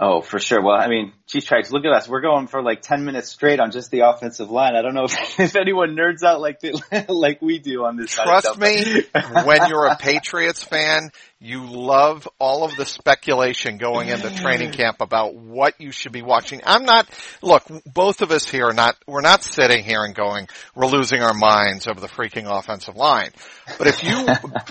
Oh, 0.00 0.20
for 0.20 0.38
sure. 0.38 0.62
Well, 0.62 0.76
I 0.76 0.86
mean, 0.86 1.12
Cheese 1.26 1.44
Trags, 1.44 1.72
look 1.72 1.84
at 1.84 1.92
us. 1.92 2.08
We're 2.08 2.20
going 2.20 2.46
for 2.46 2.62
like 2.62 2.82
10 2.82 3.04
minutes 3.04 3.30
straight 3.30 3.58
on 3.58 3.72
just 3.72 3.90
the 3.90 4.00
offensive 4.00 4.48
line. 4.48 4.76
I 4.76 4.82
don't 4.82 4.94
know 4.94 5.04
if, 5.04 5.40
if 5.40 5.56
anyone 5.56 5.96
nerds 5.96 6.22
out 6.22 6.40
like 6.40 6.60
the, 6.60 6.80
like 7.08 7.42
we 7.42 7.58
do 7.58 7.84
on 7.84 7.96
this. 7.96 8.12
Trust 8.12 8.58
me, 8.60 9.02
when 9.44 9.68
you're 9.68 9.86
a 9.86 9.96
Patriots 9.96 10.62
fan, 10.62 11.10
you 11.40 11.66
love 11.66 12.28
all 12.38 12.62
of 12.62 12.76
the 12.76 12.86
speculation 12.86 13.78
going 13.78 14.08
into 14.08 14.30
training 14.36 14.70
camp 14.70 15.00
about 15.00 15.34
what 15.34 15.80
you 15.80 15.90
should 15.90 16.12
be 16.12 16.22
watching. 16.22 16.60
I'm 16.64 16.84
not, 16.84 17.08
look, 17.42 17.64
both 17.84 18.22
of 18.22 18.30
us 18.30 18.48
here 18.48 18.66
are 18.66 18.74
not, 18.74 18.96
we're 19.08 19.20
not 19.20 19.42
sitting 19.42 19.82
here 19.82 20.04
and 20.04 20.14
going, 20.14 20.48
we're 20.76 20.86
losing 20.86 21.22
our 21.22 21.34
minds 21.34 21.88
over 21.88 21.98
the 21.98 22.08
freaking 22.08 22.46
offensive 22.46 22.96
line. 22.96 23.30
But 23.78 23.88
if 23.88 24.04
you, 24.04 24.14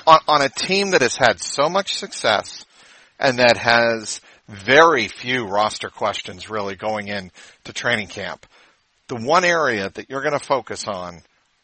on, 0.07 0.19
on 0.25 0.41
a 0.41 0.49
team 0.49 0.91
that 0.91 1.01
has 1.01 1.17
had 1.17 1.41
so 1.41 1.67
much 1.67 1.95
success 1.95 2.65
and 3.19 3.39
that 3.39 3.57
has 3.57 4.21
very 4.47 5.07
few 5.07 5.45
roster 5.45 5.89
questions 5.89 6.49
really 6.49 6.75
going 6.75 7.07
into 7.07 7.73
training 7.73 8.07
camp. 8.07 8.45
The 9.07 9.15
one 9.15 9.45
area 9.45 9.89
that 9.89 10.09
you're 10.09 10.21
going 10.21 10.37
to 10.37 10.45
focus 10.45 10.87
on 10.87 11.21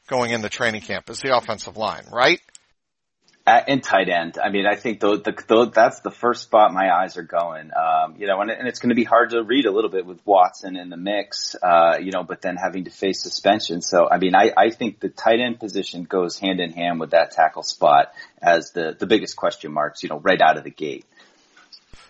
going 0.07 0.31
into 0.31 0.49
training 0.49 0.81
camp 0.81 1.09
is 1.09 1.19
the 1.21 1.35
offensive 1.35 1.77
line, 1.77 2.03
right? 2.11 2.39
At, 3.45 3.67
and 3.67 3.83
tight 3.83 4.07
end. 4.07 4.37
I 4.41 4.49
mean, 4.51 4.65
I 4.65 4.75
think 4.77 5.01
the, 5.01 5.17
the, 5.17 5.71
that's 5.73 5.99
the 5.99 6.11
first 6.11 6.43
spot 6.43 6.73
my 6.73 6.89
eyes 6.89 7.17
are 7.17 7.23
going. 7.23 7.71
Um, 7.75 8.15
you 8.17 8.27
know, 8.27 8.39
and, 8.39 8.49
and 8.49 8.69
it's 8.69 8.79
going 8.79 8.89
to 8.89 8.95
be 8.95 9.03
hard 9.03 9.31
to 9.31 9.43
read 9.43 9.65
a 9.65 9.71
little 9.71 9.89
bit 9.89 10.05
with 10.05 10.19
Watson 10.25 10.77
in 10.77 10.89
the 10.89 10.95
mix, 10.95 11.53
uh, 11.61 11.97
you 12.01 12.11
know, 12.11 12.23
but 12.23 12.41
then 12.41 12.55
having 12.55 12.85
to 12.85 12.89
face 12.89 13.21
suspension. 13.21 13.81
So, 13.81 14.07
I 14.09 14.17
mean, 14.17 14.33
I, 14.33 14.51
I 14.55 14.69
think 14.69 15.01
the 15.01 15.09
tight 15.09 15.41
end 15.41 15.59
position 15.59 16.03
goes 16.03 16.39
hand 16.39 16.61
in 16.61 16.71
hand 16.71 17.01
with 17.01 17.11
that 17.11 17.31
tackle 17.31 17.63
spot 17.63 18.13
as 18.41 18.71
the, 18.71 18.95
the 18.97 19.07
biggest 19.07 19.35
question 19.35 19.73
marks, 19.73 20.03
you 20.03 20.09
know, 20.09 20.19
right 20.19 20.41
out 20.41 20.57
of 20.57 20.63
the 20.63 20.71
gate. 20.71 21.05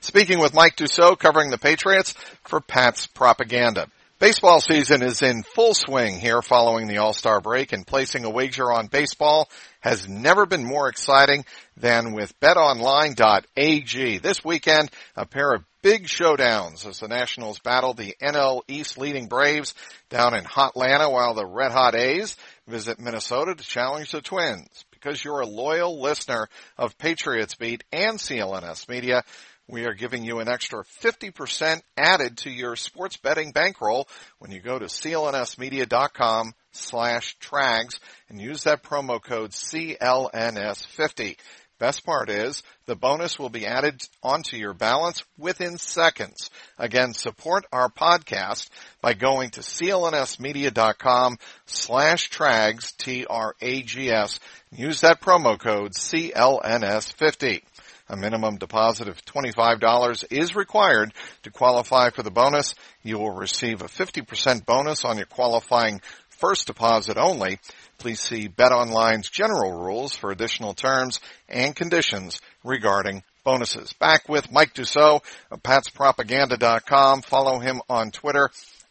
Speaking 0.02 0.40
with 0.40 0.54
Mike 0.54 0.76
Dussault 0.76 1.20
covering 1.20 1.50
the 1.50 1.58
Patriots 1.58 2.14
for 2.44 2.60
Pat's 2.60 3.08
Propaganda. 3.08 3.88
Baseball 4.20 4.62
season 4.62 5.02
is 5.02 5.22
in 5.22 5.44
full 5.44 5.74
swing 5.74 6.18
here 6.18 6.42
following 6.42 6.88
the 6.88 7.00
All-Star 7.00 7.42
break 7.42 7.74
and 7.74 7.86
placing 7.86 8.24
a 8.24 8.30
wager 8.30 8.72
on 8.72 8.88
baseball 8.88 9.50
has 9.82 10.08
never 10.08 10.46
been 10.46 10.64
more 10.64 10.88
exciting 10.88 11.44
than 11.76 12.14
with 12.14 12.40
betonline.ag. 12.40 14.20
This 14.20 14.46
weekend, 14.46 14.92
a 15.18 15.26
pair 15.26 15.52
of 15.52 15.66
big 15.82 16.06
showdowns 16.06 16.88
as 16.88 17.00
the 17.00 17.10
Nationals 17.10 17.60
battle 17.60 17.94
the 17.94 18.16
NL 18.22 18.62
East 18.70 18.98
leading 18.98 19.28
Braves 19.28 19.76
down 20.10 20.34
in 20.34 20.46
Hotlanta 20.46 21.12
while 21.12 21.34
the 21.34 21.46
Red 21.46 21.74
Hot 21.74 21.94
A's 21.94 22.38
visit 22.66 23.00
Minnesota 23.00 23.54
to 23.54 23.64
challenge 23.64 24.12
the 24.12 24.22
Twins. 24.22 24.86
Because 24.92 25.22
you're 25.22 25.42
a 25.42 25.46
loyal 25.46 26.00
listener 26.00 26.48
of 26.78 26.98
Patriots 26.98 27.56
Beat 27.56 27.84
and 27.92 28.18
CLNS 28.18 28.88
Media, 28.88 29.24
we 29.68 29.86
are 29.86 29.94
giving 29.94 30.24
you 30.24 30.40
an 30.40 30.50
extra 30.50 30.84
50% 31.02 31.82
added 31.98 32.38
to 32.40 32.50
your 32.50 32.76
sports 32.76 33.18
betting 33.18 33.52
bankroll 33.52 34.08
when 34.40 34.52
you 34.52 34.60
go 34.60 34.78
to 34.78 34.86
clnsmedia.com 34.86 36.54
slash 36.72 37.38
trags 37.40 38.00
and 38.30 38.42
use 38.42 38.64
that 38.64 38.84
promo 38.84 39.22
code 39.22 39.52
CLNS50. 39.52 41.38
Best 41.80 42.06
part 42.06 42.30
is 42.30 42.64
the 42.86 42.96
bonus 42.96 43.40
will 43.40 43.50
be 43.50 43.66
added 43.66 44.02
onto 44.22 44.56
your 44.56 44.74
balance 44.74 45.24
within 45.38 45.78
seconds. 45.78 46.50
Again, 46.78 47.14
support 47.14 47.66
our 47.74 47.90
podcast 47.90 48.70
by 49.02 49.14
going 49.14 49.50
to 49.52 49.62
clnsmedia.com 49.62 51.38
slash 51.66 52.30
trags, 52.30 52.94
T-R-A-G-S. 52.98 54.40
Use 54.72 55.02
that 55.02 55.20
promo 55.20 55.60
code 55.60 55.92
CLNS50. 55.94 57.64
A 58.10 58.18
minimum 58.18 58.58
deposit 58.58 59.08
of 59.08 59.24
$25 59.26 60.26
is 60.30 60.56
required 60.56 61.14
to 61.44 61.52
qualify 61.52 62.10
for 62.10 62.22
the 62.22 62.32
bonus. 62.32 62.76
You 63.02 63.18
will 63.18 63.32
receive 63.32 63.82
a 63.82 63.86
50% 63.86 64.66
bonus 64.66 65.06
on 65.06 65.18
your 65.18 65.26
qualifying 65.26 66.02
first 66.30 66.68
deposit 66.68 67.18
only. 67.18 67.60
Please 67.98 68.20
see 68.20 68.50
BetOnline's 68.50 69.30
general 69.30 69.72
rules 69.72 70.14
for 70.14 70.32
additional 70.32 70.74
terms 70.74 71.22
and 71.48 71.76
conditions 71.76 72.42
regarding 72.64 73.24
bonuses. 73.46 73.94
Back 73.94 74.28
with 74.28 74.52
Mike 74.52 74.74
Dussault 74.74 75.24
of 75.50 75.64
patspropaganda.com. 75.64 77.22
Follow 77.22 77.60
him 77.60 77.82
on 77.88 78.12
Twitter 78.12 78.50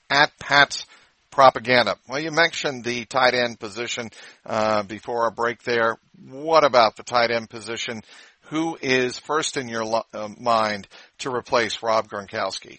at 0.09 0.38
Pat's 0.38 0.87
propaganda. 1.31 1.97
Well, 2.09 2.21
you 2.21 2.31
mentioned 2.31 2.85
the 2.85 3.04
tight 3.07 3.35
end 3.35 3.59
position 3.59 4.11
uh, 4.47 4.85
before 4.85 5.25
our 5.25 5.31
break 5.31 5.62
there. 5.62 5.97
What 6.31 6.64
about 6.64 6.97
the 6.97 7.02
tight 7.02 7.31
end 7.31 7.50
position? 7.50 8.02
Who 8.46 8.76
is 8.80 9.18
first 9.18 9.56
in 9.56 9.68
your 9.68 9.84
lo- 9.84 10.06
uh, 10.12 10.28
mind 10.38 10.88
to 11.18 11.34
replace 11.34 11.82
Rob 11.82 12.08
Gronkowski? 12.08 12.78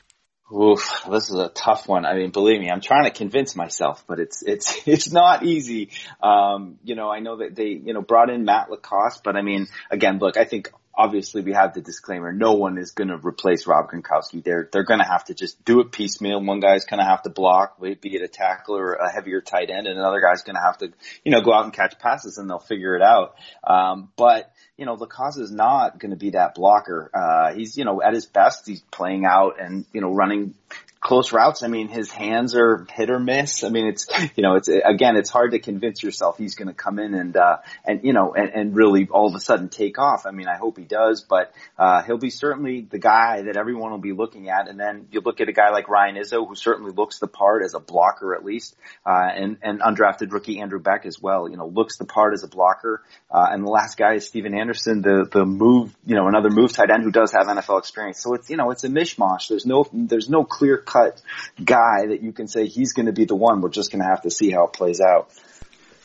Oof, 0.53 1.03
this 1.09 1.29
is 1.29 1.35
a 1.35 1.49
tough 1.49 1.87
one. 1.87 2.05
I 2.05 2.13
mean, 2.15 2.29
believe 2.29 2.59
me, 2.59 2.69
I'm 2.69 2.81
trying 2.81 3.05
to 3.05 3.11
convince 3.11 3.55
myself, 3.55 4.03
but 4.07 4.19
it's 4.19 4.43
it's 4.43 4.81
it's 4.87 5.11
not 5.11 5.43
easy. 5.43 5.89
Um, 6.21 6.77
you 6.83 6.95
know, 6.95 7.09
I 7.09 7.19
know 7.19 7.37
that 7.37 7.55
they 7.55 7.79
you 7.83 7.93
know 7.93 8.01
brought 8.01 8.29
in 8.29 8.45
Matt 8.45 8.69
LaCosse, 8.69 9.21
but 9.23 9.35
I 9.35 9.41
mean, 9.41 9.67
again, 9.89 10.19
look, 10.19 10.37
I 10.37 10.45
think 10.45 10.71
obviously 10.95 11.41
we 11.41 11.53
have 11.53 11.73
the 11.73 11.81
disclaimer. 11.81 12.31
No 12.31 12.53
one 12.53 12.77
is 12.77 12.91
going 12.91 13.09
to 13.09 13.17
replace 13.17 13.67
Rob 13.67 13.89
Gronkowski. 13.89 14.43
They're 14.43 14.69
they're 14.71 14.83
going 14.83 14.99
to 14.99 15.05
have 15.05 15.25
to 15.25 15.33
just 15.33 15.63
do 15.65 15.79
it 15.79 15.91
piecemeal. 15.91 16.43
One 16.43 16.59
guy's 16.59 16.85
going 16.85 16.99
to 16.99 17.05
have 17.05 17.23
to 17.23 17.29
block, 17.29 17.79
be 17.79 17.97
it 18.15 18.21
a 18.21 18.27
tackle 18.27 18.77
or 18.77 18.93
a 18.93 19.11
heavier 19.11 19.41
tight 19.41 19.69
end, 19.69 19.87
and 19.87 19.97
another 19.97 20.21
guy's 20.21 20.43
going 20.43 20.55
to 20.55 20.61
have 20.61 20.77
to 20.79 20.93
you 21.23 21.31
know 21.31 21.41
go 21.41 21.53
out 21.53 21.65
and 21.65 21.73
catch 21.73 21.97
passes, 21.99 22.37
and 22.37 22.49
they'll 22.49 22.59
figure 22.59 22.95
it 22.95 23.01
out. 23.01 23.35
Um, 23.63 24.09
but 24.15 24.51
you 24.77 24.85
know, 24.85 24.95
LaCosse 24.95 25.37
is 25.37 25.51
not 25.51 25.99
going 25.99 26.11
to 26.11 26.17
be 26.17 26.31
that 26.31 26.55
blocker. 26.55 27.11
Uh, 27.13 27.53
he's, 27.53 27.77
you 27.77 27.85
know, 27.85 28.01
at 28.01 28.13
his 28.13 28.25
best, 28.25 28.65
he's 28.65 28.81
playing 28.81 29.23
out 29.25 29.61
and, 29.61 29.85
you 29.93 30.01
know, 30.01 30.11
running 30.11 30.55
close 31.03 31.33
routes. 31.33 31.63
I 31.63 31.67
mean, 31.67 31.89
his 31.89 32.09
hands 32.09 32.55
are 32.55 32.87
hit 32.91 33.09
or 33.09 33.19
miss. 33.19 33.63
I 33.63 33.69
mean, 33.69 33.87
it's, 33.87 34.07
you 34.35 34.41
know, 34.41 34.55
it's, 34.55 34.69
again, 34.69 35.17
it's 35.17 35.29
hard 35.29 35.51
to 35.51 35.59
convince 35.59 36.01
yourself 36.01 36.37
he's 36.37 36.55
going 36.55 36.69
to 36.69 36.73
come 36.73 36.97
in 36.97 37.13
and, 37.13 37.35
uh, 37.35 37.57
and, 37.85 38.03
you 38.03 38.13
know, 38.13 38.33
and, 38.33 38.49
and 38.49 38.75
really 38.75 39.07
all 39.11 39.27
of 39.27 39.35
a 39.35 39.39
sudden 39.39 39.67
take 39.67 39.99
off. 39.99 40.25
I 40.25 40.31
mean, 40.31 40.47
I 40.47 40.57
hope 40.57 40.77
he 40.77 40.85
does, 40.85 41.21
but, 41.21 41.53
uh, 41.77 42.01
he'll 42.03 42.17
be 42.17 42.29
certainly 42.29 42.87
the 42.89 42.99
guy 42.99 43.43
that 43.43 43.57
everyone 43.57 43.91
will 43.91 43.97
be 43.97 44.13
looking 44.13 44.49
at. 44.49 44.69
And 44.69 44.79
then 44.79 45.07
you 45.11 45.21
look 45.21 45.41
at 45.41 45.49
a 45.49 45.51
guy 45.51 45.71
like 45.71 45.89
Ryan 45.89 46.15
Izzo, 46.15 46.47
who 46.47 46.55
certainly 46.55 46.93
looks 46.93 47.19
the 47.19 47.27
part 47.27 47.63
as 47.65 47.73
a 47.73 47.79
blocker 47.79 48.33
at 48.33 48.45
least, 48.45 48.75
uh, 49.05 49.27
and, 49.35 49.57
and 49.61 49.81
undrafted 49.81 50.31
rookie 50.31 50.61
Andrew 50.61 50.79
Beck 50.79 51.05
as 51.05 51.21
well, 51.21 51.49
you 51.49 51.57
know, 51.57 51.67
looks 51.67 51.97
the 51.97 52.05
part 52.05 52.33
as 52.33 52.43
a 52.43 52.47
blocker. 52.47 53.03
Uh, 53.29 53.47
and 53.51 53.65
the 53.65 53.69
last 53.69 53.97
guy 53.97 54.13
is 54.15 54.25
Stephen 54.25 54.57
Anderson, 54.57 55.01
the, 55.01 55.27
the 55.29 55.45
move, 55.45 55.93
you 56.05 56.15
know, 56.15 56.27
another 56.27 56.49
move 56.49 56.71
tight 56.71 56.89
end 56.89 57.03
who 57.03 57.11
does 57.11 57.33
have 57.33 57.47
NFL 57.47 57.79
experience. 57.79 58.21
So 58.21 58.35
it's, 58.35 58.49
you 58.49 58.55
know, 58.55 58.71
it's 58.71 58.85
a 58.85 58.89
mishmash. 58.89 59.49
There's 59.49 59.65
no, 59.65 59.85
there's 59.91 60.29
no 60.29 60.45
clear 60.45 60.77
cut 60.93 61.21
guy 61.63 62.07
that 62.07 62.21
you 62.21 62.31
can 62.31 62.47
say 62.47 62.67
he's 62.67 62.93
going 62.93 63.07
to 63.07 63.11
be 63.11 63.25
the 63.25 63.35
one. 63.35 63.61
We're 63.61 63.69
just 63.69 63.91
going 63.91 64.01
to 64.01 64.07
have 64.07 64.21
to 64.21 64.31
see 64.31 64.51
how 64.51 64.65
it 64.65 64.73
plays 64.73 65.01
out. 65.01 65.31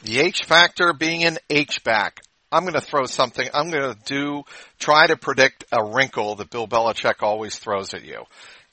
The 0.02 0.20
H 0.20 0.44
factor 0.44 0.92
being 0.92 1.24
an 1.24 1.38
H 1.50 1.84
back. 1.84 2.20
I'm 2.50 2.62
going 2.62 2.74
to 2.74 2.80
throw 2.80 3.04
something. 3.04 3.46
I'm 3.52 3.70
going 3.70 3.94
to 3.94 3.98
do 4.06 4.44
try 4.78 5.06
to 5.06 5.16
predict 5.16 5.64
a 5.70 5.84
wrinkle 5.84 6.36
that 6.36 6.48
Bill 6.50 6.66
Belichick 6.66 7.22
always 7.22 7.58
throws 7.58 7.92
at 7.92 8.04
you. 8.04 8.24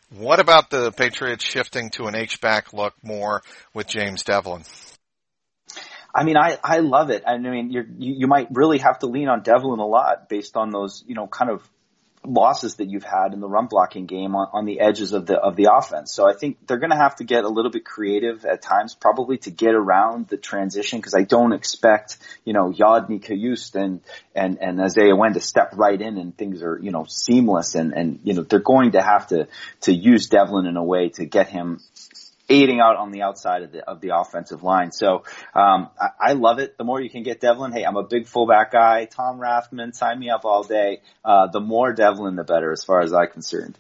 What 0.09 0.39
about 0.39 0.69
the 0.69 0.91
Patriots 0.91 1.43
shifting 1.43 1.89
to 1.91 2.05
an 2.05 2.15
H 2.15 2.39
back 2.39 2.71
look 2.71 2.93
more 3.03 3.41
with 3.73 3.87
James 3.87 4.23
Develin? 4.23 4.63
I 6.13 6.23
mean, 6.23 6.37
I, 6.37 6.57
I 6.63 6.79
love 6.79 7.09
it. 7.09 7.23
I 7.27 7.37
mean, 7.37 7.69
you 7.71 7.83
you 7.97 8.27
might 8.27 8.47
really 8.51 8.77
have 8.77 8.99
to 8.99 9.07
lean 9.07 9.27
on 9.27 9.43
Develin 9.43 9.79
a 9.79 9.85
lot 9.85 10.29
based 10.29 10.55
on 10.55 10.69
those, 10.69 11.03
you 11.05 11.15
know, 11.15 11.27
kind 11.27 11.51
of 11.51 11.69
losses 12.27 12.75
that 12.75 12.89
you've 12.89 13.03
had 13.03 13.33
in 13.33 13.39
the 13.39 13.47
run 13.47 13.67
blocking 13.67 14.05
game 14.05 14.35
on, 14.35 14.47
on 14.53 14.65
the 14.65 14.79
edges 14.79 15.13
of 15.13 15.25
the 15.25 15.35
of 15.35 15.55
the 15.55 15.69
offense. 15.71 16.13
So 16.13 16.29
I 16.29 16.33
think 16.33 16.57
they're 16.67 16.79
going 16.79 16.91
to 16.91 16.97
have 16.97 17.15
to 17.17 17.23
get 17.23 17.43
a 17.43 17.49
little 17.49 17.71
bit 17.71 17.85
creative 17.85 18.45
at 18.45 18.61
times, 18.61 18.95
probably 18.95 19.37
to 19.39 19.51
get 19.51 19.73
around 19.73 20.27
the 20.27 20.37
transition. 20.37 20.99
Because 20.99 21.13
I 21.13 21.23
don't 21.23 21.53
expect 21.53 22.17
you 22.43 22.53
know 22.53 22.71
Yodny 22.71 23.23
Cajuste 23.23 23.75
and 23.75 24.01
and 24.35 24.57
and 24.61 24.81
Isaiah 24.81 25.15
Wynn 25.15 25.33
to 25.33 25.39
step 25.39 25.73
right 25.75 25.99
in 25.99 26.17
and 26.17 26.35
things 26.35 26.61
are 26.61 26.79
you 26.81 26.91
know 26.91 27.05
seamless 27.07 27.75
and 27.75 27.93
and 27.93 28.19
you 28.23 28.33
know 28.33 28.43
they're 28.43 28.59
going 28.59 28.91
to 28.91 29.01
have 29.01 29.27
to 29.27 29.47
to 29.81 29.93
use 29.93 30.27
Develin 30.27 30.67
in 30.67 30.77
a 30.77 30.83
way 30.83 31.09
to 31.09 31.25
get 31.25 31.49
him 31.49 31.79
aiding 32.49 32.79
out 32.79 32.95
on 32.97 33.11
the 33.11 33.23
outside 33.23 33.63
of 33.63 33.71
the 33.71 33.87
of 33.89 34.01
the 34.01 34.15
offensive 34.15 34.63
line. 34.63 34.91
So 34.91 35.23
um, 35.53 35.89
I, 35.99 36.09
I, 36.19 36.33
love 36.33 36.59
it. 36.59 36.77
The 36.77 36.83
more 36.83 37.01
you 37.01 37.09
can 37.09 37.23
get 37.23 37.39
Develin, 37.39 37.71
hey, 37.71 37.83
I'm 37.83 37.97
a 37.97 38.03
big 38.03 38.27
fullback 38.27 38.71
guy. 38.71 39.05
Tom 39.05 39.39
Rathman, 39.39 39.95
sign 39.95 40.19
me 40.19 40.29
up 40.29 40.45
all 40.45 40.63
day. 40.63 41.01
Uh, 41.23 41.47
the 41.47 41.59
more 41.59 41.93
Develin, 41.93 42.35
the 42.35 42.43
better, 42.43 42.71
as 42.71 42.83
far 42.83 43.01
as 43.01 43.13
I'm 43.13 43.27
concerned. 43.29 43.77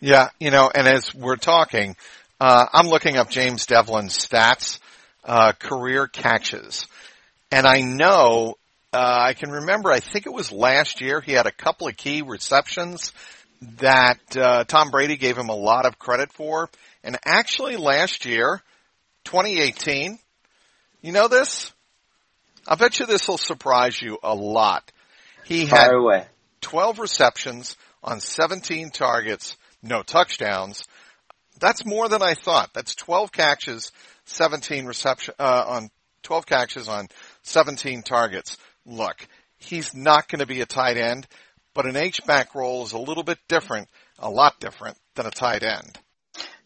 Yeah, 0.00 0.28
you 0.38 0.50
know, 0.50 0.70
and 0.72 0.86
as 0.86 1.14
we're 1.14 1.36
talking, 1.36 1.96
uh, 2.40 2.66
I'm 2.72 2.88
looking 2.88 3.16
up 3.16 3.30
James 3.30 3.66
Develin's 3.66 4.16
stats, 4.16 4.78
uh, 5.24 5.52
career 5.52 6.06
catches, 6.06 6.86
and 7.50 7.66
I 7.66 7.82
know. 7.82 8.56
Uh, 8.90 9.18
I 9.20 9.34
can 9.34 9.50
remember, 9.50 9.92
I 9.92 10.00
think 10.00 10.24
it 10.24 10.32
was 10.32 10.50
last 10.50 11.02
year, 11.02 11.20
he 11.20 11.32
had 11.32 11.46
a 11.46 11.52
couple 11.52 11.88
of 11.88 11.96
key 11.98 12.22
receptions 12.22 13.12
that 13.80 14.36
uh, 14.36 14.64
Tom 14.64 14.90
Brady 14.90 15.16
gave 15.16 15.36
him 15.36 15.48
a 15.48 15.54
lot 15.54 15.84
of 15.84 15.98
credit 15.98 16.32
for. 16.32 16.70
And 17.08 17.16
actually 17.24 17.78
last 17.78 18.26
year, 18.26 18.60
2018, 19.24 20.18
you 21.00 21.12
know 21.12 21.26
this? 21.26 21.72
I 22.66 22.74
bet 22.74 23.00
you 23.00 23.06
this 23.06 23.26
will 23.26 23.38
surprise 23.38 23.98
you 24.02 24.18
a 24.22 24.34
lot. 24.34 24.92
He 25.46 25.64
had 25.64 25.90
12 26.60 26.98
receptions 26.98 27.78
on 28.04 28.20
17 28.20 28.90
targets 28.90 29.56
no 29.82 30.02
touchdowns. 30.02 30.84
That's 31.58 31.86
more 31.86 32.10
than 32.10 32.20
I 32.20 32.34
thought. 32.34 32.74
That's 32.74 32.94
12 32.94 33.32
catches, 33.32 33.90
17 34.26 34.84
reception, 34.84 35.32
uh, 35.38 35.64
on 35.66 35.90
12 36.24 36.44
catches 36.44 36.90
on 36.90 37.08
17 37.40 38.02
targets. 38.02 38.58
Look, 38.84 39.26
he's 39.56 39.94
not 39.94 40.28
going 40.28 40.40
to 40.40 40.46
be 40.46 40.60
a 40.60 40.66
tight 40.66 40.98
end, 40.98 41.26
but 41.72 41.86
an 41.86 41.96
H-back 41.96 42.54
role 42.54 42.84
is 42.84 42.92
a 42.92 42.98
little 42.98 43.22
bit 43.22 43.38
different, 43.48 43.88
a 44.18 44.28
lot 44.28 44.60
different 44.60 44.98
than 45.14 45.24
a 45.24 45.30
tight 45.30 45.62
end. 45.62 45.98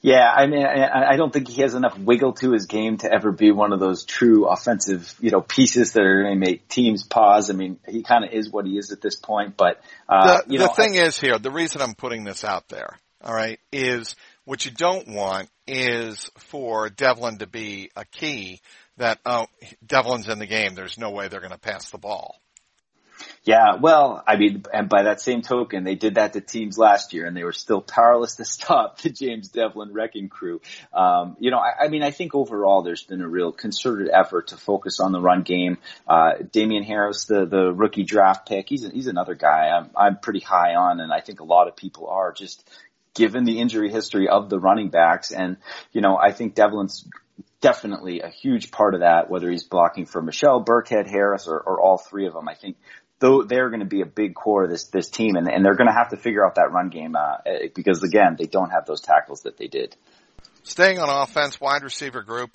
Yeah, 0.02 0.28
I 0.28 0.48
mean, 0.48 0.66
I, 0.66 1.12
I 1.12 1.16
don't 1.16 1.32
think 1.32 1.46
he 1.46 1.62
has 1.62 1.74
enough 1.74 1.96
wiggle 1.96 2.32
to 2.34 2.50
his 2.50 2.66
game 2.66 2.98
to 2.98 3.12
ever 3.12 3.30
be 3.30 3.52
one 3.52 3.72
of 3.72 3.78
those 3.78 4.04
true 4.04 4.48
offensive, 4.48 5.14
you 5.20 5.30
know, 5.30 5.40
pieces 5.40 5.92
that 5.92 6.02
are 6.02 6.24
going 6.24 6.40
to 6.40 6.40
make 6.40 6.66
teams 6.66 7.04
pause. 7.04 7.50
I 7.50 7.52
mean, 7.52 7.78
he 7.88 8.02
kind 8.02 8.24
of 8.24 8.32
is 8.32 8.50
what 8.50 8.66
he 8.66 8.76
is 8.76 8.90
at 8.90 9.00
this 9.00 9.14
point, 9.14 9.56
but, 9.56 9.80
uh, 10.08 10.38
the, 10.38 10.52
you 10.52 10.58
the 10.58 10.66
know, 10.66 10.72
thing 10.72 10.96
is 10.96 11.20
here, 11.20 11.38
the 11.38 11.52
reason 11.52 11.80
I'm 11.80 11.94
putting 11.94 12.24
this 12.24 12.42
out 12.42 12.68
there, 12.68 12.98
all 13.22 13.32
right, 13.32 13.60
is 13.70 14.16
what 14.44 14.64
you 14.64 14.72
don't 14.72 15.06
want 15.06 15.48
is 15.68 16.28
for 16.36 16.88
Develin 16.90 17.38
to 17.38 17.46
be 17.46 17.90
a 17.94 18.04
key 18.04 18.60
that, 18.96 19.20
oh, 19.24 19.46
Develin's 19.86 20.28
in 20.28 20.40
the 20.40 20.46
game. 20.46 20.74
There's 20.74 20.98
no 20.98 21.10
way 21.10 21.28
they're 21.28 21.38
going 21.38 21.52
to 21.52 21.58
pass 21.58 21.90
the 21.90 21.98
ball. 21.98 22.40
Yeah, 23.44 23.74
well, 23.80 24.22
I 24.24 24.36
mean, 24.36 24.62
and 24.72 24.88
by 24.88 25.02
that 25.02 25.20
same 25.20 25.42
token, 25.42 25.82
they 25.82 25.96
did 25.96 26.14
that 26.14 26.32
to 26.34 26.40
teams 26.40 26.78
last 26.78 27.12
year, 27.12 27.26
and 27.26 27.36
they 27.36 27.42
were 27.42 27.52
still 27.52 27.80
powerless 27.80 28.36
to 28.36 28.44
stop 28.46 29.00
the 29.00 29.10
James 29.10 29.48
Develin 29.48 29.92
wrecking 29.92 30.28
crew. 30.28 30.60
Um, 30.92 31.36
you 31.40 31.50
know, 31.50 31.58
I, 31.58 31.86
I 31.86 31.88
mean, 31.88 32.04
I 32.04 32.12
think 32.12 32.36
overall 32.36 32.82
there's 32.82 33.02
been 33.02 33.20
a 33.20 33.28
real 33.28 33.50
concerted 33.50 34.10
effort 34.12 34.48
to 34.48 34.56
focus 34.56 35.00
on 35.00 35.10
the 35.10 35.20
run 35.20 35.42
game. 35.42 35.78
Uh, 36.06 36.34
Damien 36.52 36.84
Harris, 36.84 37.24
the 37.24 37.44
the 37.44 37.72
rookie 37.72 38.04
draft 38.04 38.48
pick, 38.48 38.68
he's 38.68 38.84
a, 38.84 38.90
he's 38.90 39.08
another 39.08 39.34
guy 39.34 39.70
I'm 39.70 39.90
I'm 39.96 40.18
pretty 40.18 40.40
high 40.40 40.76
on, 40.76 41.00
and 41.00 41.12
I 41.12 41.20
think 41.20 41.40
a 41.40 41.44
lot 41.44 41.66
of 41.66 41.74
people 41.74 42.06
are 42.06 42.32
just 42.32 42.68
given 43.14 43.44
the 43.44 43.58
injury 43.58 43.90
history 43.90 44.28
of 44.28 44.50
the 44.50 44.60
running 44.60 44.90
backs, 44.90 45.32
and 45.32 45.56
you 45.90 46.00
know, 46.00 46.16
I 46.16 46.30
think 46.30 46.54
Develin's 46.54 47.08
definitely 47.60 48.20
a 48.20 48.28
huge 48.28 48.70
part 48.70 48.92
of 48.94 49.00
that, 49.00 49.30
whether 49.30 49.50
he's 49.50 49.64
blocking 49.64 50.04
for 50.04 50.20
Michel, 50.20 50.62
Burkhead, 50.62 51.08
Harris, 51.08 51.46
or, 51.46 51.58
or 51.58 51.80
all 51.80 51.96
three 51.96 52.26
of 52.26 52.34
them. 52.34 52.48
I 52.48 52.54
think 52.54 52.76
though 53.22 53.44
they're 53.44 53.70
going 53.70 53.80
to 53.80 53.86
be 53.86 54.02
a 54.02 54.06
big 54.06 54.34
core 54.34 54.64
of 54.64 54.70
this 54.70 54.88
this 54.88 55.08
team, 55.08 55.36
and, 55.36 55.48
and 55.48 55.64
they're 55.64 55.76
going 55.76 55.88
to 55.88 55.94
have 55.94 56.10
to 56.10 56.16
figure 56.16 56.44
out 56.44 56.56
that 56.56 56.72
run 56.72 56.90
game 56.90 57.14
uh, 57.16 57.36
because 57.74 58.02
again, 58.02 58.36
they 58.36 58.46
don't 58.46 58.70
have 58.70 58.84
those 58.84 59.00
tackles 59.00 59.42
that 59.42 59.56
they 59.56 59.68
did. 59.68 59.96
Staying 60.64 60.98
on 60.98 61.08
offense, 61.08 61.60
wide 61.60 61.84
receiver 61.84 62.22
group. 62.22 62.50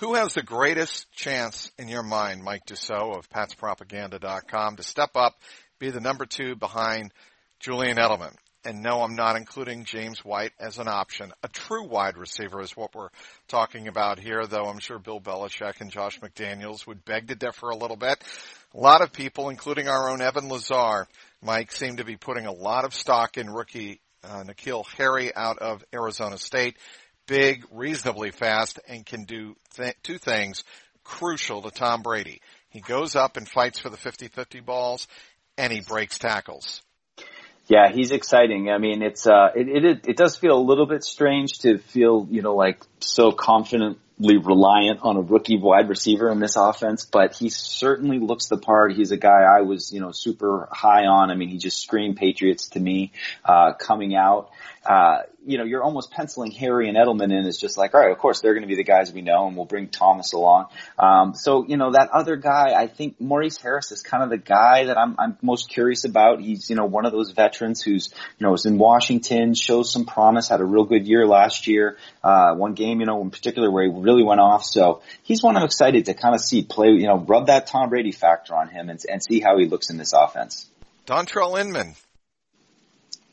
Who 0.00 0.14
has 0.14 0.34
the 0.34 0.42
greatest 0.42 1.10
chance 1.12 1.70
in 1.78 1.88
your 1.88 2.02
mind, 2.02 2.42
Mike 2.42 2.66
Dussault 2.66 3.16
of 3.16 3.30
PatsPropaganda.com, 3.30 4.76
to 4.76 4.82
step 4.82 5.10
up, 5.14 5.38
be 5.78 5.90
the 5.90 6.00
number 6.00 6.26
two 6.26 6.54
behind 6.54 7.12
Julian 7.60 7.96
Edelman? 7.96 8.34
And 8.66 8.82
no, 8.82 9.00
I'm 9.02 9.14
not 9.14 9.36
including 9.36 9.84
James 9.84 10.24
White 10.24 10.52
as 10.58 10.78
an 10.78 10.88
option. 10.88 11.32
A 11.44 11.48
true 11.48 11.86
wide 11.86 12.18
receiver 12.18 12.60
is 12.60 12.76
what 12.76 12.94
we're 12.94 13.10
talking 13.46 13.86
about 13.86 14.18
here, 14.18 14.44
though 14.44 14.64
I'm 14.64 14.80
sure 14.80 14.98
Bill 14.98 15.20
Belichick 15.20 15.80
and 15.80 15.90
Josh 15.90 16.18
McDaniels 16.20 16.86
would 16.86 17.04
beg 17.04 17.28
to 17.28 17.36
differ 17.36 17.70
a 17.70 17.76
little 17.76 17.96
bit. 17.96 18.22
A 18.76 18.80
lot 18.80 19.00
of 19.00 19.10
people, 19.10 19.48
including 19.48 19.88
our 19.88 20.10
own 20.10 20.20
Evan 20.20 20.50
Lazar, 20.50 21.08
Mike, 21.40 21.72
seem 21.72 21.96
to 21.96 22.04
be 22.04 22.16
putting 22.16 22.44
a 22.44 22.52
lot 22.52 22.84
of 22.84 22.92
stock 22.92 23.38
in 23.38 23.48
rookie 23.48 24.02
uh, 24.22 24.44
N'Keal 24.44 24.84
Harry 24.98 25.34
out 25.34 25.58
of 25.60 25.82
Arizona 25.94 26.36
State. 26.36 26.76
Big, 27.26 27.64
reasonably 27.72 28.32
fast, 28.32 28.78
and 28.86 29.06
can 29.06 29.24
do 29.24 29.56
th- 29.76 29.96
two 30.02 30.18
things 30.18 30.62
crucial 31.04 31.62
to 31.62 31.70
Tom 31.70 32.02
Brady. 32.02 32.42
He 32.68 32.80
goes 32.80 33.16
up 33.16 33.38
and 33.38 33.48
fights 33.48 33.78
for 33.78 33.88
the 33.88 33.96
50-50 33.96 34.62
balls, 34.62 35.08
and 35.56 35.72
he 35.72 35.80
breaks 35.80 36.18
tackles. 36.18 36.82
Yeah, 37.68 37.90
he's 37.90 38.10
exciting. 38.10 38.68
I 38.70 38.76
mean, 38.76 39.02
it's 39.02 39.26
uh, 39.26 39.48
it, 39.56 39.68
it 39.68 40.08
it 40.08 40.16
does 40.16 40.36
feel 40.36 40.56
a 40.56 40.62
little 40.62 40.86
bit 40.86 41.02
strange 41.02 41.60
to 41.60 41.78
feel 41.78 42.28
you 42.30 42.42
know 42.42 42.54
like 42.54 42.80
so 43.00 43.32
confidently 43.32 43.98
reliant 44.18 45.00
on 45.02 45.16
a 45.16 45.20
rookie 45.20 45.58
wide 45.58 45.88
receiver 45.88 46.30
in 46.30 46.40
this 46.40 46.56
offense, 46.56 47.04
but 47.04 47.34
he 47.34 47.50
certainly 47.50 48.18
looks 48.18 48.46
the 48.46 48.56
part. 48.56 48.94
He's 48.94 49.10
a 49.10 49.16
guy 49.16 49.42
I 49.42 49.62
was 49.62 49.92
you 49.92 50.00
know 50.00 50.12
super 50.12 50.68
high 50.70 51.06
on. 51.06 51.30
I 51.30 51.34
mean, 51.34 51.48
he 51.48 51.58
just 51.58 51.82
screamed 51.82 52.16
Patriots 52.16 52.68
to 52.68 52.80
me 52.80 53.12
uh, 53.44 53.74
coming 53.74 54.14
out 54.14 54.50
uh, 54.84 55.22
you 55.46 55.58
know, 55.58 55.64
you're 55.64 55.82
almost 55.82 56.10
penciling 56.10 56.50
Harry 56.50 56.88
and 56.88 56.96
Edelman 56.96 57.32
in 57.32 57.46
as 57.46 57.56
just 57.56 57.78
like, 57.78 57.94
all 57.94 58.00
right, 58.00 58.10
of 58.10 58.18
course 58.18 58.40
they're 58.40 58.54
going 58.54 58.62
to 58.62 58.68
be 58.68 58.74
the 58.74 58.84
guys 58.84 59.12
we 59.12 59.22
know, 59.22 59.46
and 59.46 59.56
we'll 59.56 59.64
bring 59.64 59.88
Thomas 59.88 60.32
along. 60.32 60.66
Um, 60.98 61.34
so 61.34 61.64
you 61.66 61.76
know, 61.76 61.92
that 61.92 62.10
other 62.10 62.36
guy, 62.36 62.74
I 62.76 62.86
think 62.88 63.20
Maurice 63.20 63.56
Harris 63.56 63.92
is 63.92 64.02
kind 64.02 64.22
of 64.22 64.30
the 64.30 64.38
guy 64.38 64.84
that 64.84 64.98
I'm, 64.98 65.16
I'm 65.18 65.38
most 65.42 65.70
curious 65.70 66.04
about. 66.04 66.40
He's 66.40 66.68
you 66.68 66.76
know 66.76 66.86
one 66.86 67.06
of 67.06 67.12
those 67.12 67.30
veterans 67.30 67.82
who's 67.82 68.10
you 68.38 68.44
know 68.44 68.50
was 68.50 68.66
in 68.66 68.78
Washington, 68.78 69.54
shows 69.54 69.92
some 69.92 70.04
promise, 70.04 70.48
had 70.48 70.60
a 70.60 70.64
real 70.64 70.84
good 70.84 71.06
year 71.06 71.26
last 71.26 71.66
year. 71.66 71.96
Uh, 72.22 72.54
one 72.54 72.74
game, 72.74 73.00
you 73.00 73.06
know, 73.06 73.20
in 73.22 73.30
particular 73.30 73.70
where 73.70 73.84
he 73.84 73.90
really 73.90 74.24
went 74.24 74.40
off. 74.40 74.64
So 74.64 75.02
he's 75.22 75.42
one 75.42 75.56
I'm 75.56 75.64
excited 75.64 76.06
to 76.06 76.14
kind 76.14 76.34
of 76.34 76.40
see 76.40 76.62
play. 76.62 76.88
You 76.88 77.06
know, 77.06 77.18
rub 77.18 77.46
that 77.46 77.66
Tom 77.66 77.88
Brady 77.88 78.12
factor 78.12 78.54
on 78.54 78.68
him 78.68 78.88
and, 78.88 79.00
and 79.10 79.22
see 79.22 79.40
how 79.40 79.58
he 79.58 79.66
looks 79.66 79.90
in 79.90 79.96
this 79.96 80.12
offense. 80.12 80.68
Dontrelle 81.06 81.60
Inman. 81.60 81.94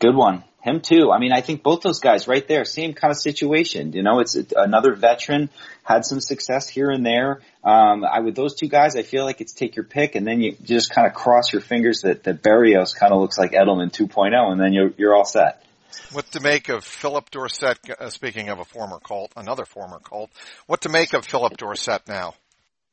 Good 0.04 0.16
one. 0.18 0.44
Him 0.62 0.82
too. 0.82 1.12
I 1.14 1.20
mean, 1.20 1.32
I 1.32 1.40
think 1.40 1.64
both 1.64 1.80
those 1.82 2.02
guys 2.02 2.28
right 2.28 2.46
there, 2.46 2.66
same 2.66 2.94
kind 2.94 3.10
of 3.10 3.18
situation. 3.18 3.94
You 3.94 4.04
know, 4.04 4.20
it's 4.20 4.36
another 4.54 4.96
veteran, 4.96 5.50
had 5.82 6.04
some 6.04 6.20
success 6.20 6.68
here 6.68 6.90
and 6.90 7.06
there. 7.06 7.40
Um, 7.64 8.04
I 8.04 8.20
with 8.20 8.36
those 8.36 8.54
two 8.54 8.68
guys, 8.68 8.98
I 8.98 9.04
feel 9.04 9.24
like 9.24 9.40
it's 9.40 9.54
take 9.54 9.78
your 9.78 9.86
pick, 9.86 10.16
and 10.16 10.28
then 10.28 10.42
you 10.42 10.58
just 10.62 10.94
kind 10.94 11.08
of 11.08 11.14
cross 11.14 11.54
your 11.54 11.62
fingers 11.62 12.02
that 12.02 12.26
that 12.26 12.44
Berrios 12.44 12.94
kind 12.94 13.14
of 13.14 13.22
looks 13.22 13.38
like 13.38 13.54
Edelman 13.54 13.94
2.0, 13.94 14.52
and 14.52 14.60
then 14.60 14.74
you're 14.74 14.92
you're 14.98 15.16
all 15.16 15.24
set. 15.24 15.64
What 16.12 16.30
to 16.34 16.42
make 16.42 16.68
of 16.68 16.84
Phillip 16.84 17.30
Dorsett? 17.32 17.80
Uh, 17.90 18.10
speaking 18.10 18.50
of 18.50 18.60
a 18.60 18.66
former 18.66 19.00
Colt, 19.00 19.32
another 19.38 19.64
former 19.64 20.00
Colt. 20.00 20.32
What 20.68 20.82
to 20.82 20.90
make 20.90 21.14
of 21.14 21.26
Phillip 21.26 21.56
Dorsett 21.56 22.10
now? 22.10 22.34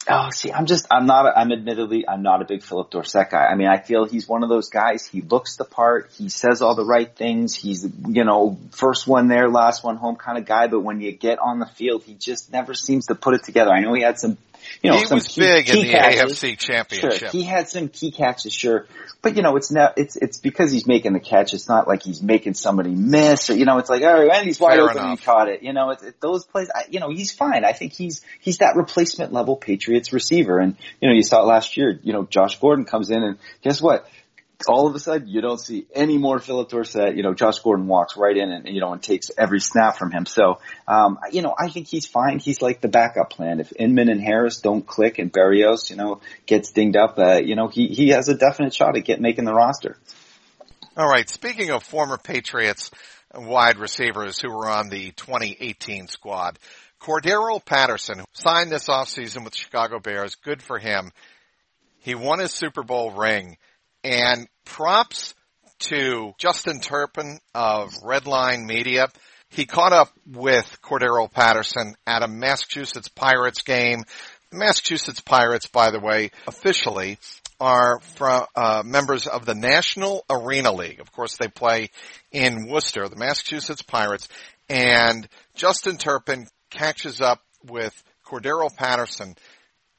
Oh, 0.09 0.31
see, 0.31 0.51
I'm 0.51 0.65
just, 0.65 0.87
I'm 0.91 1.05
not, 1.05 1.37
I'm 1.37 1.53
admittedly, 1.53 2.09
I'm 2.09 2.23
not 2.23 2.41
a 2.41 2.47
big 2.47 2.63
Phillip 2.63 2.91
Dorsett 2.91 3.31
guy. 3.31 3.45
I 3.45 3.55
mean, 3.55 3.69
I 3.69 3.79
feel 3.79 4.07
he's 4.07 4.27
one 4.27 4.43
of 4.43 4.49
those 4.49 4.71
guys, 4.71 5.07
he 5.07 5.21
looks 5.21 5.57
the 5.57 5.65
part, 5.65 6.11
he 6.17 6.31
says 6.31 6.63
all 6.63 6.75
the 6.75 6.87
right 6.87 7.15
things, 7.15 7.55
he's, 7.55 7.87
you 8.09 8.25
know, 8.25 8.59
first 8.71 9.07
one 9.07 9.29
there, 9.29 9.51
last 9.51 9.85
one 9.85 9.97
home 9.97 10.17
kind 10.17 10.39
of 10.39 10.47
guy, 10.47 10.69
but 10.69 10.81
when 10.81 11.01
you 11.01 11.13
get 11.13 11.39
on 11.39 11.59
the 11.59 11.67
field, 11.67 12.03
he 12.03 12.15
just 12.15 12.51
never 12.51 12.73
seems 12.73 13.07
to 13.07 13.15
put 13.15 13.35
it 13.35 13.45
together. 13.45 13.71
I 13.71 13.81
know 13.81 13.93
he 13.93 14.03
had 14.03 14.19
some 14.19 14.39
you 14.83 14.91
know, 14.91 14.99
he 14.99 15.15
was 15.15 15.35
big 15.37 15.69
in 15.69 15.77
the 15.77 15.91
catches. 15.91 16.41
AFC 16.41 16.59
Championship. 16.59 17.13
Sure, 17.13 17.29
he 17.31 17.43
had 17.43 17.69
some 17.69 17.89
key 17.89 18.11
catches, 18.11 18.53
sure, 18.53 18.87
but 19.23 19.37
you 19.37 19.43
know, 19.43 19.57
it's 19.57 19.71
not. 19.71 19.95
It's 19.99 20.17
it's 20.17 20.39
because 20.39 20.73
he's 20.73 20.87
making 20.87 21.13
the 21.13 21.21
catch. 21.21 21.53
It's 21.55 21.69
not 21.69 21.87
like 21.87 22.03
he's 22.03 22.23
making 22.23 22.55
somebody 22.55 22.91
miss, 22.91 23.51
or 23.51 23.55
you 23.55 23.65
know, 23.65 23.79
it's 23.79 23.91
like, 23.91 24.03
oh, 24.03 24.29
and 24.29 24.47
he's 24.47 24.59
wide 24.61 24.75
Fair 24.75 24.85
open 24.85 24.97
enough. 24.97 25.11
and 25.11 25.19
he 25.19 25.25
caught 25.25 25.49
it. 25.49 25.63
You 25.63 25.73
know, 25.73 25.91
it's 25.91 26.03
it, 26.03 26.21
those 26.21 26.45
plays. 26.45 26.71
I, 26.75 26.85
you 26.91 27.01
know, 27.01 27.11
he's 27.11 27.33
fine. 27.33 27.65
I 27.65 27.73
think 27.73 27.93
he's 27.93 28.23
he's 28.41 28.59
that 28.59 28.77
replacement 28.77 29.33
level 29.33 29.57
Patriots 29.57 30.13
receiver, 30.13 30.59
and 30.59 30.77
you 31.01 31.09
know, 31.09 31.15
you 31.15 31.23
saw 31.23 31.43
it 31.43 31.47
last 31.47 31.77
year. 31.77 31.99
You 32.03 32.13
know, 32.13 32.25
Josh 32.25 32.59
Gordon 32.59 32.85
comes 32.85 33.11
in, 33.11 33.23
and 33.23 33.39
guess 33.63 33.83
what? 33.83 34.07
All 34.69 34.87
of 34.87 34.95
a 34.95 34.99
sudden 34.99 35.29
you 35.29 35.41
don't 35.41 35.61
see 35.61 35.87
any 35.95 36.19
more 36.19 36.39
Phillip 36.39 36.69
Dorsett. 36.69 37.17
You 37.17 37.23
know, 37.23 37.35
Josh 37.35 37.59
Gordon 37.61 37.87
walks 37.87 38.17
right 38.17 38.37
in 38.37 38.51
and, 38.51 38.69
you 38.69 38.81
know, 38.81 38.93
and 38.93 39.03
takes 39.03 39.31
every 39.37 39.61
snap 39.61 39.97
from 39.97 40.11
him. 40.11 40.27
So, 40.27 40.61
um, 40.87 41.19
you 41.33 41.43
know, 41.43 41.55
I 41.59 41.69
think 41.69 41.89
he's 41.89 42.07
fine. 42.07 42.39
He's 42.39 42.61
like 42.61 42.81
the 42.81 42.89
backup 42.89 43.31
plan. 43.31 43.61
If 43.61 43.73
Inman 43.77 44.09
and 44.09 44.21
Harris 44.21 44.61
don't 44.61 44.87
click 44.87 45.19
and 45.19 45.33
Berrios, 45.33 45.91
you 45.91 45.97
know, 45.97 46.21
gets 46.47 46.73
dinged 46.73 46.97
up, 46.97 47.19
uh, 47.19 47.41
you 47.43 47.57
know, 47.57 47.69
he, 47.69 47.89
he 47.89 48.09
has 48.09 48.29
a 48.29 48.35
definite 48.35 48.75
shot 48.75 48.97
at 48.97 49.05
get 49.05 49.21
making 49.21 49.45
the 49.45 49.55
roster. 49.55 49.97
All 50.97 51.09
right. 51.09 51.29
Speaking 51.29 51.71
of 51.71 51.83
former 51.83 52.19
Patriots 52.19 52.91
wide 53.35 53.79
receivers 53.79 54.41
who 54.41 54.51
were 54.51 54.69
on 54.69 54.89
the 54.89 55.13
2018 55.13 56.09
squad, 56.09 56.59
Cordarrelle 57.01 57.65
Patterson 57.65 58.25
signed 58.35 58.71
this 58.71 58.89
offseason 58.89 59.45
with 59.45 59.55
the 59.55 59.59
Chicago 59.59 59.99
Bears. 60.01 60.35
Good 60.35 60.63
for 60.63 60.79
him. 60.79 61.13
He 62.01 62.15
won 62.15 62.39
his 62.39 62.53
Super 62.53 62.83
Bowl 62.83 63.11
ring 63.13 63.57
and 64.05 64.49
props 64.65 65.35
to 65.81 66.33
Justin 66.39 66.81
Turpin 66.81 67.41
of 67.55 67.93
Redline 68.05 68.67
Media. 68.67 69.09
He 69.49 69.67
caught 69.67 69.93
up 69.93 70.13
with 70.27 70.79
Cordarrelle 70.83 71.33
Patterson 71.33 71.95
at 72.07 72.23
a 72.23 72.29
Massachusetts 72.29 73.09
Pirates 73.09 73.63
game. 73.63 74.05
Massachusetts 74.53 75.21
Pirates, 75.21 75.67
by 75.67 75.91
the 75.91 76.01
way, 76.01 76.31
officially 76.47 77.19
are 77.61 78.01
from, 78.17 78.47
uh, 78.57 78.83
members 78.85 79.27
of 79.27 79.45
the 79.45 79.55
National 79.55 80.25
Arena 80.31 80.73
League. 80.73 81.01
Of 81.01 81.13
course, 81.13 81.37
they 81.37 81.49
play 81.49 81.91
in 82.33 82.69
Worcester, 82.69 83.09
the 83.09 83.17
Massachusetts 83.17 83.83
Pirates, 83.83 84.29
and 84.69 85.29
Justin 85.55 85.99
Turpin 85.99 86.47
catches 86.71 87.21
up 87.21 87.43
with 87.65 88.03
Cordarrelle 88.25 88.75
Patterson 88.75 89.37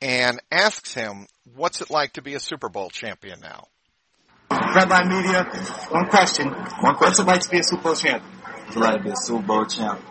and 0.01 0.39
asks 0.49 0.93
him, 0.93 1.27
what's 1.55 1.81
it 1.81 1.89
like 1.89 2.13
to 2.13 2.21
be 2.21 2.33
a 2.33 2.39
Super 2.39 2.69
Bowl 2.69 2.89
champion 2.89 3.39
now? 3.41 3.67
Redline 4.51 5.07
Media, 5.09 5.43
one 5.89 6.07
question. 6.07 6.47
One 6.49 6.95
question. 6.95 6.99
What's 6.99 7.19
it 7.19 7.25
like 7.27 7.41
to 7.41 7.49
be 7.49 7.59
a 7.59 7.63
Super 7.63 7.81
Bowl 7.83 7.95
champ? 7.95 8.23
It's 8.67 8.75
like 8.75 8.97
to 8.97 9.03
be 9.03 9.09
a 9.09 9.15
Super 9.15 9.45
Bowl 9.45 9.65
champ. 9.65 10.01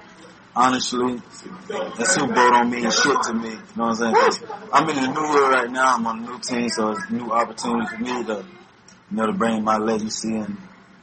Honestly, 0.56 1.20
the 1.68 2.04
Super 2.04 2.32
Bowl 2.34 2.50
don't 2.50 2.70
mean 2.70 2.90
shit 2.90 3.22
to 3.22 3.32
me. 3.34 3.50
You 3.50 3.56
know 3.76 3.86
what 3.86 3.88
I'm 3.88 3.94
saying? 3.96 4.14
'Cause 4.14 4.42
I'm 4.72 4.88
in 4.90 4.98
a 4.98 5.06
new 5.08 5.20
world 5.20 5.52
right 5.52 5.70
now. 5.70 5.94
I'm 5.94 6.06
on 6.06 6.18
a 6.18 6.22
new 6.22 6.38
team, 6.40 6.68
so 6.68 6.90
it's 6.90 7.04
a 7.08 7.12
new 7.12 7.30
opportunity 7.30 7.86
for 7.86 7.98
me 7.98 8.24
to, 8.24 8.44
you 9.10 9.16
know, 9.16 9.26
to 9.26 9.32
bring 9.32 9.62
my 9.62 9.76
legacy 9.78 10.34
and, 10.36 10.56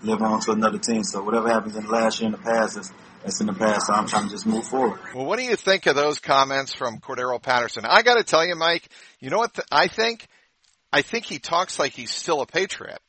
live 0.04 0.21
on 0.21 0.39
to 0.39 0.52
another 0.52 0.78
team. 0.78 1.04
So 1.04 1.23
whatever 1.23 1.50
happens 1.50 1.76
in 1.76 1.84
the 1.86 1.89
last 1.91 2.19
year 2.19 2.28
in 2.28 2.32
the 2.34 2.38
past, 2.38 2.78
it's, 2.78 2.93
that's 3.23 3.41
in 3.41 3.47
the 3.47 3.54
past. 3.54 3.88
So 3.88 3.93
I'm 3.93 4.06
trying 4.08 4.26
to 4.26 4.30
just 4.30 4.45
move 4.45 4.63
forward. 4.67 5.00
Well, 5.15 5.26
what 5.26 5.39
do 5.39 5.43
you 5.43 5.56
think 5.56 5.88
of 5.88 5.95
those 5.95 6.19
comments 6.19 6.71
from 6.71 7.00
Cordarrelle 7.00 7.41
Patterson? 7.41 7.84
I 7.84 8.04
got 8.04 8.15
to 8.17 8.23
tell 8.23 8.45
you, 8.45 8.56
Mike. 8.56 8.88
You 9.19 9.32
know 9.32 9.39
what 9.39 9.56
th- 9.56 9.67
I 9.71 9.88
think? 9.88 10.28
I 10.93 11.02
think 11.02 11.26
he 11.26 11.39
talks 11.39 11.80
like 11.80 11.93
he's 11.93 12.12
still 12.12 12.41
a 12.41 12.45
Patriot. 12.45 13.00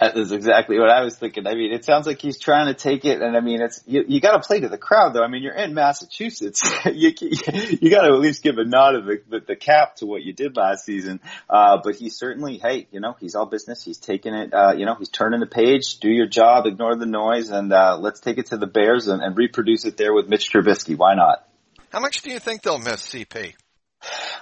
That 0.00 0.16
is 0.16 0.30
exactly 0.30 0.78
what 0.78 0.90
I 0.90 1.02
was 1.02 1.16
thinking. 1.16 1.48
I 1.48 1.54
mean, 1.54 1.72
it 1.72 1.84
sounds 1.84 2.06
like 2.06 2.20
he's 2.20 2.38
trying 2.38 2.66
to 2.66 2.74
take 2.74 3.04
it, 3.04 3.20
and 3.20 3.36
I 3.36 3.40
mean, 3.40 3.60
it's 3.60 3.82
you, 3.84 4.04
you 4.06 4.20
got 4.20 4.40
to 4.40 4.46
play 4.46 4.60
to 4.60 4.68
the 4.68 4.78
crowd, 4.78 5.12
though. 5.12 5.24
I 5.24 5.28
mean, 5.28 5.42
you're 5.42 5.56
in 5.56 5.74
Massachusetts. 5.74 6.62
you 6.84 7.12
you 7.20 7.90
got 7.90 8.02
to 8.02 8.12
at 8.12 8.20
least 8.20 8.44
give 8.44 8.58
a 8.58 8.64
nod 8.64 8.94
of 8.94 9.06
the, 9.06 9.40
the, 9.44 9.56
cap 9.56 9.96
to 9.96 10.06
what 10.06 10.22
you 10.22 10.32
did 10.32 10.56
last 10.56 10.84
season. 10.84 11.20
Uh, 11.50 11.78
but 11.82 11.96
he's 11.96 12.16
certainly, 12.16 12.58
hey, 12.58 12.86
you 12.92 13.00
know, 13.00 13.16
he's 13.18 13.34
all 13.34 13.46
business. 13.46 13.82
He's 13.82 13.98
taking 13.98 14.34
it. 14.34 14.54
Uh, 14.54 14.74
you 14.76 14.86
know, 14.86 14.94
he's 14.94 15.08
turning 15.08 15.40
the 15.40 15.46
page. 15.46 15.98
Do 15.98 16.10
your 16.10 16.28
job. 16.28 16.66
Ignore 16.66 16.94
the 16.96 17.06
noise, 17.06 17.50
and 17.50 17.72
uh, 17.72 17.98
let's 17.98 18.20
take 18.20 18.38
it 18.38 18.46
to 18.46 18.56
the 18.56 18.68
Bears 18.68 19.08
and, 19.08 19.20
and 19.20 19.36
reproduce 19.36 19.84
it 19.84 19.96
there 19.96 20.14
with 20.14 20.28
Mitch 20.28 20.52
Trubisky. 20.52 20.96
Why 20.96 21.14
not? 21.16 21.44
How 21.90 21.98
much 21.98 22.22
do 22.22 22.30
you 22.30 22.38
think 22.38 22.62
they'll 22.62 22.78
miss 22.78 23.02
CP? 23.02 23.54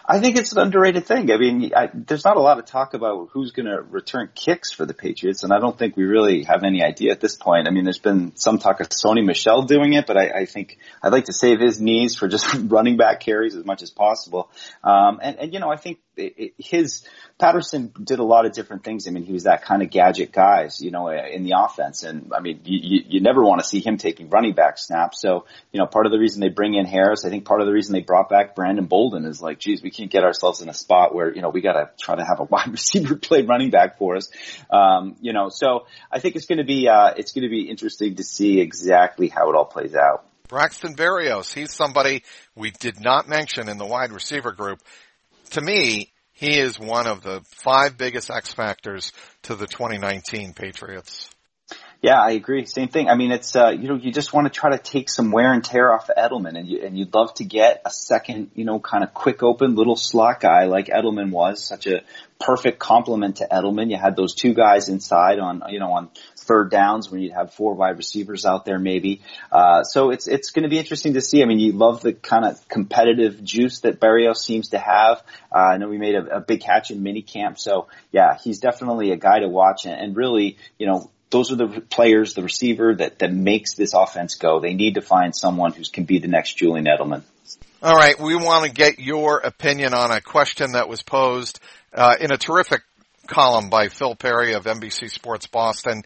I 0.08 0.20
think 0.20 0.36
it's 0.36 0.52
an 0.52 0.58
underrated 0.58 1.04
thing. 1.04 1.30
I 1.32 1.36
mean, 1.36 1.72
I, 1.74 1.90
there's 1.92 2.24
not 2.24 2.36
a 2.36 2.40
lot 2.40 2.58
of 2.58 2.66
talk 2.66 2.94
about 2.94 3.30
who's 3.32 3.50
going 3.50 3.66
to 3.66 3.82
return 3.82 4.30
kicks 4.34 4.72
for 4.72 4.86
the 4.86 4.94
Patriots, 4.94 5.42
and 5.42 5.52
I 5.52 5.58
don't 5.58 5.76
think 5.76 5.96
we 5.96 6.04
really 6.04 6.44
have 6.44 6.62
any 6.62 6.82
idea 6.82 7.10
at 7.10 7.20
this 7.20 7.36
point. 7.36 7.66
I 7.66 7.72
mean, 7.72 7.84
there's 7.84 7.98
been 7.98 8.36
some 8.36 8.58
talk 8.58 8.80
of 8.80 8.88
Sony 8.90 9.24
Michel 9.24 9.62
doing 9.62 9.94
it, 9.94 10.06
but 10.06 10.16
I, 10.16 10.40
I 10.40 10.44
think 10.44 10.78
I'd 11.02 11.12
like 11.12 11.24
to 11.24 11.32
save 11.32 11.58
his 11.58 11.80
knees 11.80 12.14
for 12.14 12.28
just 12.28 12.46
running 12.68 12.96
back 12.96 13.20
carries 13.20 13.56
as 13.56 13.64
much 13.64 13.82
as 13.82 13.90
possible. 13.90 14.50
Um, 14.84 15.18
and, 15.22 15.38
and 15.38 15.52
you 15.52 15.58
know, 15.58 15.70
I 15.70 15.76
think 15.76 15.98
his 16.58 17.02
Patterson 17.38 17.92
did 18.02 18.18
a 18.18 18.24
lot 18.24 18.46
of 18.46 18.52
different 18.52 18.82
things. 18.82 19.06
I 19.06 19.10
mean, 19.10 19.24
he 19.24 19.32
was 19.32 19.44
that 19.44 19.62
kind 19.62 19.82
of 19.82 19.90
gadget 19.90 20.32
guy, 20.32 20.68
you 20.78 20.90
know, 20.90 21.08
in 21.08 21.44
the 21.44 21.54
offense. 21.58 22.02
And 22.02 22.32
I 22.34 22.40
mean, 22.40 22.60
you, 22.64 23.02
you 23.06 23.20
never 23.20 23.42
want 23.42 23.60
to 23.60 23.66
see 23.66 23.80
him 23.80 23.98
taking 23.98 24.30
running 24.30 24.54
back 24.54 24.78
snaps. 24.78 25.20
So, 25.20 25.44
you 25.72 25.78
know, 25.78 25.86
part 25.86 26.06
of 26.06 26.12
the 26.12 26.18
reason 26.18 26.40
they 26.40 26.48
bring 26.48 26.74
in 26.74 26.86
Harris, 26.86 27.24
I 27.24 27.30
think 27.30 27.44
part 27.44 27.60
of 27.60 27.66
the 27.66 27.72
reason 27.72 27.92
they 27.92 28.00
brought 28.00 28.30
back 28.30 28.54
Brandon 28.54 28.86
Bolden 28.86 29.26
is 29.26 29.42
like, 29.42 29.58
geez, 29.58 29.82
we 29.82 29.90
can't 29.90 30.10
get 30.10 30.24
ourselves 30.24 30.62
in 30.62 30.68
a 30.68 30.74
spot 30.74 31.14
where, 31.14 31.34
you 31.34 31.42
know, 31.42 31.50
we 31.50 31.60
got 31.60 31.74
to 31.74 31.90
try 31.98 32.16
to 32.16 32.24
have 32.24 32.40
a 32.40 32.44
wide 32.50 32.72
receiver 32.72 33.16
play 33.16 33.42
running 33.42 33.70
back 33.70 33.98
for 33.98 34.16
us. 34.16 34.30
Um, 34.70 35.16
you 35.20 35.32
know, 35.32 35.50
so 35.50 35.86
I 36.10 36.20
think 36.20 36.36
it's 36.36 36.46
going 36.46 36.58
to 36.58 36.64
be, 36.64 36.88
uh, 36.88 37.12
it's 37.16 37.32
going 37.32 37.44
to 37.44 37.50
be 37.50 37.68
interesting 37.68 38.16
to 38.16 38.24
see 38.24 38.60
exactly 38.60 39.28
how 39.28 39.50
it 39.50 39.56
all 39.56 39.66
plays 39.66 39.94
out. 39.94 40.26
Braxton 40.48 40.94
Berrios, 40.94 41.52
he's 41.52 41.74
somebody 41.74 42.22
we 42.54 42.70
did 42.70 43.00
not 43.00 43.28
mention 43.28 43.68
in 43.68 43.78
the 43.78 43.84
wide 43.84 44.12
receiver 44.12 44.52
group 44.52 44.80
to 45.50 45.60
me, 45.60 46.12
he 46.32 46.58
is 46.58 46.78
one 46.78 47.06
of 47.06 47.22
the 47.22 47.42
five 47.44 47.96
biggest 47.96 48.30
X 48.30 48.52
factors 48.52 49.12
to 49.42 49.54
the 49.54 49.66
2019 49.66 50.52
Patriots. 50.52 51.30
Yeah, 52.02 52.20
I 52.20 52.32
agree. 52.32 52.66
Same 52.66 52.88
thing. 52.88 53.08
I 53.08 53.14
mean, 53.16 53.32
it's 53.32 53.56
uh, 53.56 53.70
you 53.70 53.88
know, 53.88 53.96
you 53.96 54.12
just 54.12 54.32
want 54.32 54.46
to 54.46 54.52
try 54.52 54.70
to 54.70 54.78
take 54.78 55.08
some 55.08 55.32
wear 55.32 55.52
and 55.52 55.64
tear 55.64 55.92
off 55.92 56.10
of 56.10 56.16
Edelman, 56.16 56.56
and 56.56 56.68
you 56.68 56.84
and 56.84 56.96
you'd 56.96 57.12
love 57.14 57.32
to 57.34 57.44
get 57.44 57.82
a 57.84 57.90
second, 57.90 58.50
you 58.54 58.64
know, 58.64 58.78
kind 58.78 59.02
of 59.02 59.14
quick 59.14 59.42
open 59.42 59.74
little 59.74 59.96
slot 59.96 60.40
guy 60.40 60.66
like 60.66 60.86
Edelman 60.86 61.30
was, 61.30 61.64
such 61.64 61.86
a 61.86 62.02
perfect 62.38 62.78
complement 62.78 63.36
to 63.36 63.48
Edelman. 63.50 63.90
You 63.90 63.96
had 63.96 64.14
those 64.14 64.34
two 64.34 64.52
guys 64.52 64.88
inside 64.88 65.38
on, 65.38 65.62
you 65.70 65.80
know, 65.80 65.92
on 65.92 66.10
third 66.46 66.70
downs 66.70 67.10
when 67.10 67.20
you'd 67.20 67.32
have 67.32 67.52
four 67.52 67.74
wide 67.74 67.96
receivers 67.98 68.46
out 68.46 68.64
there 68.64 68.78
maybe. 68.78 69.22
Uh, 69.50 69.82
so 69.82 70.10
it's, 70.10 70.26
it's 70.26 70.50
going 70.50 70.62
to 70.62 70.68
be 70.68 70.78
interesting 70.78 71.14
to 71.14 71.20
see. 71.20 71.42
I 71.42 71.46
mean, 71.46 71.58
you 71.58 71.72
love 71.72 72.02
the 72.02 72.12
kind 72.12 72.44
of 72.44 72.68
competitive 72.68 73.42
juice 73.42 73.80
that 73.80 74.00
Berrios 74.00 74.36
seems 74.36 74.68
to 74.68 74.78
have. 74.78 75.22
Uh, 75.54 75.58
I 75.58 75.76
know 75.78 75.88
we 75.88 75.98
made 75.98 76.14
a, 76.14 76.36
a 76.36 76.40
big 76.40 76.60
catch 76.60 76.90
in 76.90 77.02
minicamp. 77.02 77.58
So 77.58 77.88
yeah, 78.12 78.36
he's 78.42 78.58
definitely 78.58 79.12
a 79.12 79.16
guy 79.16 79.40
to 79.40 79.48
watch 79.48 79.86
and, 79.86 79.94
and 80.00 80.16
really, 80.16 80.56
you 80.78 80.86
know, 80.86 81.10
those 81.30 81.50
are 81.50 81.56
the 81.56 81.80
players, 81.80 82.34
the 82.34 82.42
receiver 82.42 82.94
that, 82.94 83.18
that 83.18 83.32
makes 83.32 83.74
this 83.74 83.94
offense 83.94 84.36
go. 84.36 84.60
They 84.60 84.74
need 84.74 84.94
to 84.94 85.02
find 85.02 85.34
someone 85.34 85.72
who 85.72 85.82
can 85.92 86.04
be 86.04 86.18
the 86.18 86.28
next 86.28 86.54
Julian 86.54 86.86
Edelman. 86.86 87.22
All 87.82 87.94
right, 87.94 88.18
we 88.18 88.34
want 88.36 88.64
to 88.64 88.70
get 88.70 88.98
your 88.98 89.38
opinion 89.38 89.92
on 89.92 90.10
a 90.10 90.20
question 90.20 90.72
that 90.72 90.88
was 90.88 91.02
posed 91.02 91.60
uh, 91.92 92.14
in 92.18 92.32
a 92.32 92.38
terrific 92.38 92.82
column 93.26 93.68
by 93.68 93.88
Phil 93.88 94.14
Perry 94.14 94.54
of 94.54 94.64
NBC 94.64 95.10
Sports 95.10 95.46
Boston. 95.46 96.02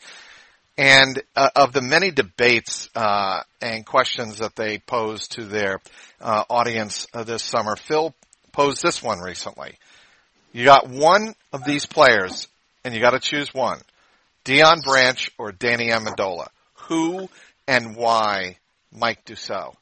And 0.81 1.23
uh, 1.37 1.51
of 1.57 1.75
the 1.75 1.83
many 1.83 2.11
debates 2.11 2.88
uh, 2.97 3.43
and 3.61 3.85
questions 3.85 4.38
that 4.38 4.57
they 4.57 4.79
posed 4.79 5.33
to 5.33 5.45
their 5.45 5.79
uh, 6.23 6.45
audience 6.49 7.07
uh, 7.12 7.23
this 7.23 7.43
summer, 7.43 7.77
Phil 7.77 8.14
posed 8.53 8.83
this 8.83 9.03
one 9.03 9.19
recently. 9.19 9.75
You 10.55 10.64
got 10.64 10.88
one 10.88 11.35
of 11.53 11.64
these 11.66 11.85
players, 11.85 12.49
and 12.83 12.95
you 12.95 13.01
got 13.03 13.11
to 13.11 13.21
choose 13.21 13.53
one: 13.53 13.79
Deion 14.47 14.83
Branch 14.83 15.31
or 15.37 15.53
Danny 15.53 15.90
Amendola. 15.90 16.49
Who 16.88 17.29
and 17.69 17.95
why 17.95 18.57
Mike 18.90 19.27
Dussault? 19.27 19.75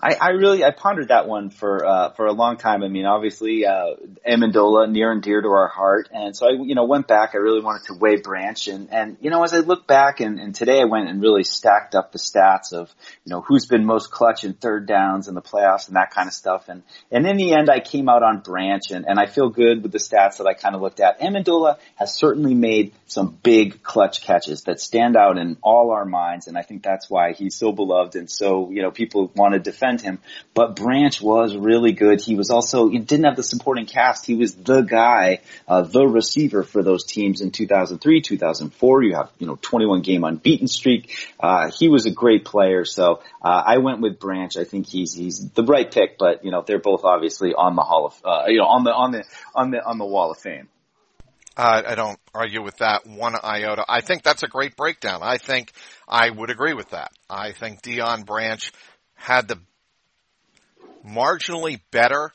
I, 0.00 0.14
I 0.20 0.28
really 0.30 0.62
I 0.62 0.72
pondered 0.72 1.08
that 1.08 1.26
one 1.26 1.48
for 1.48 1.86
uh, 1.86 2.10
for 2.10 2.26
a 2.26 2.32
long 2.32 2.58
time. 2.58 2.82
I 2.82 2.88
mean, 2.88 3.06
obviously, 3.06 3.64
uh, 3.64 3.94
Amendola 4.28 4.90
near 4.90 5.10
and 5.10 5.22
dear 5.22 5.40
to 5.40 5.48
our 5.48 5.68
heart, 5.68 6.10
and 6.12 6.36
so 6.36 6.46
I 6.46 6.50
you 6.50 6.74
know 6.74 6.84
went 6.84 7.08
back. 7.08 7.30
I 7.34 7.38
really 7.38 7.62
wanted 7.62 7.86
to 7.86 7.94
weigh 7.94 8.20
Branch, 8.20 8.68
and 8.68 8.92
and 8.92 9.16
you 9.20 9.30
know 9.30 9.42
as 9.42 9.54
I 9.54 9.58
look 9.58 9.86
back, 9.86 10.20
and, 10.20 10.38
and 10.38 10.54
today 10.54 10.80
I 10.80 10.84
went 10.84 11.08
and 11.08 11.22
really 11.22 11.44
stacked 11.44 11.94
up 11.94 12.12
the 12.12 12.18
stats 12.18 12.74
of 12.74 12.94
you 13.24 13.30
know 13.30 13.40
who's 13.40 13.64
been 13.64 13.86
most 13.86 14.10
clutch 14.10 14.44
in 14.44 14.52
third 14.52 14.86
downs 14.86 15.28
in 15.28 15.34
the 15.34 15.42
playoffs 15.42 15.88
and 15.88 15.96
that 15.96 16.10
kind 16.10 16.28
of 16.28 16.34
stuff, 16.34 16.68
and 16.68 16.82
and 17.10 17.26
in 17.26 17.38
the 17.38 17.54
end 17.54 17.70
I 17.70 17.80
came 17.80 18.10
out 18.10 18.22
on 18.22 18.40
Branch, 18.40 18.90
and 18.90 19.06
and 19.06 19.18
I 19.18 19.26
feel 19.26 19.48
good 19.48 19.82
with 19.82 19.92
the 19.92 19.98
stats 19.98 20.38
that 20.38 20.46
I 20.46 20.52
kind 20.52 20.74
of 20.74 20.82
looked 20.82 21.00
at. 21.00 21.20
Amendola 21.20 21.78
has 21.94 22.14
certainly 22.14 22.54
made 22.54 22.92
some 23.06 23.38
big 23.42 23.82
clutch 23.82 24.20
catches 24.20 24.64
that 24.64 24.78
stand 24.78 25.16
out 25.16 25.38
in 25.38 25.56
all 25.62 25.90
our 25.90 26.04
minds, 26.04 26.48
and 26.48 26.58
I 26.58 26.62
think 26.62 26.82
that's 26.82 27.08
why 27.08 27.32
he's 27.32 27.54
so 27.54 27.72
beloved 27.72 28.14
and 28.14 28.30
so 28.30 28.70
you 28.70 28.82
know 28.82 28.90
people 28.90 29.32
want 29.34 29.54
to 29.54 29.58
defend 29.58 29.85
defend 29.86 30.00
him. 30.00 30.18
But 30.54 30.76
Branch 30.76 31.20
was 31.20 31.56
really 31.56 31.92
good. 31.92 32.20
He 32.20 32.34
was 32.34 32.50
also, 32.50 32.88
he 32.88 32.98
didn't 32.98 33.24
have 33.24 33.36
the 33.36 33.42
supporting 33.42 33.86
cast. 33.86 34.26
He 34.26 34.34
was 34.34 34.54
the 34.54 34.82
guy, 34.82 35.40
uh, 35.68 35.82
the 35.82 36.06
receiver 36.06 36.62
for 36.62 36.82
those 36.82 37.04
teams 37.04 37.40
in 37.40 37.50
2003, 37.50 38.20
2004. 38.22 39.02
You 39.02 39.14
have, 39.14 39.30
you 39.38 39.46
know, 39.46 39.58
21 39.60 40.02
game 40.02 40.24
unbeaten 40.24 40.68
streak. 40.68 41.16
Uh, 41.38 41.70
he 41.70 41.88
was 41.88 42.06
a 42.06 42.10
great 42.10 42.44
player. 42.44 42.84
So, 42.84 43.22
uh, 43.42 43.62
I 43.66 43.78
went 43.78 44.00
with 44.00 44.18
Branch. 44.18 44.56
I 44.56 44.64
think 44.64 44.86
he's, 44.86 45.14
he's 45.14 45.50
the 45.50 45.64
right 45.64 45.90
pick, 45.90 46.18
but, 46.18 46.44
you 46.44 46.50
know, 46.50 46.62
they're 46.66 46.78
both 46.78 47.04
obviously 47.04 47.52
on 47.54 47.76
the 47.76 47.82
hall 47.82 48.06
of, 48.06 48.14
uh, 48.24 48.44
you 48.48 48.58
know, 48.58 48.66
on 48.66 48.84
the, 48.84 48.92
on 48.92 49.12
the, 49.12 49.24
on 49.54 49.70
the, 49.70 49.84
on 49.84 49.98
the 49.98 50.06
wall 50.06 50.30
of 50.30 50.38
fame. 50.38 50.68
Uh, 51.58 51.82
I 51.86 51.94
don't 51.94 52.18
argue 52.34 52.62
with 52.62 52.76
that 52.78 53.06
one 53.06 53.34
iota. 53.42 53.82
I 53.88 54.02
think 54.02 54.22
that's 54.22 54.42
a 54.42 54.46
great 54.46 54.76
breakdown. 54.76 55.20
I 55.22 55.38
think 55.38 55.72
I 56.06 56.28
would 56.28 56.50
agree 56.50 56.74
with 56.74 56.90
that. 56.90 57.12
I 57.30 57.52
think 57.52 57.80
Deion 57.80 58.26
Branch 58.26 58.70
had 59.14 59.48
the 59.48 59.58
marginally 61.06 61.80
better 61.90 62.32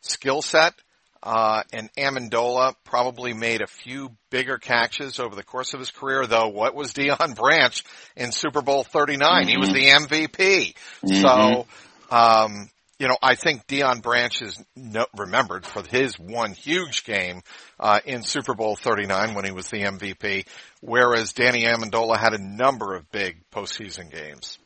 skill 0.00 0.42
set. 0.42 0.74
Uh, 1.22 1.62
and 1.72 1.90
Amendola 1.94 2.74
probably 2.84 3.32
made 3.32 3.62
a 3.62 3.66
few 3.66 4.10
bigger 4.30 4.58
catches 4.58 5.18
over 5.18 5.34
the 5.34 5.42
course 5.42 5.72
of 5.72 5.80
his 5.80 5.90
career, 5.90 6.26
though 6.26 6.48
what 6.48 6.74
was 6.74 6.92
Deion 6.92 7.34
Branch 7.36 7.82
in 8.14 8.30
Super 8.30 8.60
Bowl 8.60 8.84
39? 8.84 9.30
Mm-hmm. 9.30 9.48
He 9.48 9.56
was 9.56 9.70
the 9.70 9.88
MVP. 9.88 10.74
Mm-hmm. 11.02 11.20
So, 11.22 11.66
um, 12.14 12.68
you 12.98 13.08
know, 13.08 13.16
I 13.22 13.36
think 13.36 13.66
Deion 13.66 14.02
Branch 14.02 14.42
is 14.42 14.62
no, 14.76 15.06
remembered 15.16 15.64
for 15.64 15.82
his 15.82 16.18
one 16.18 16.52
huge 16.52 17.04
game, 17.04 17.42
uh, 17.80 18.00
in 18.04 18.22
Super 18.22 18.54
Bowl 18.54 18.76
39 18.76 19.34
when 19.34 19.46
he 19.46 19.50
was 19.50 19.68
the 19.68 19.82
MVP, 19.82 20.46
whereas 20.80 21.32
Danny 21.32 21.64
Amendola 21.64 22.18
had 22.18 22.34
a 22.34 22.38
number 22.38 22.94
of 22.94 23.10
big 23.10 23.38
postseason 23.50 24.10
games. 24.10 24.58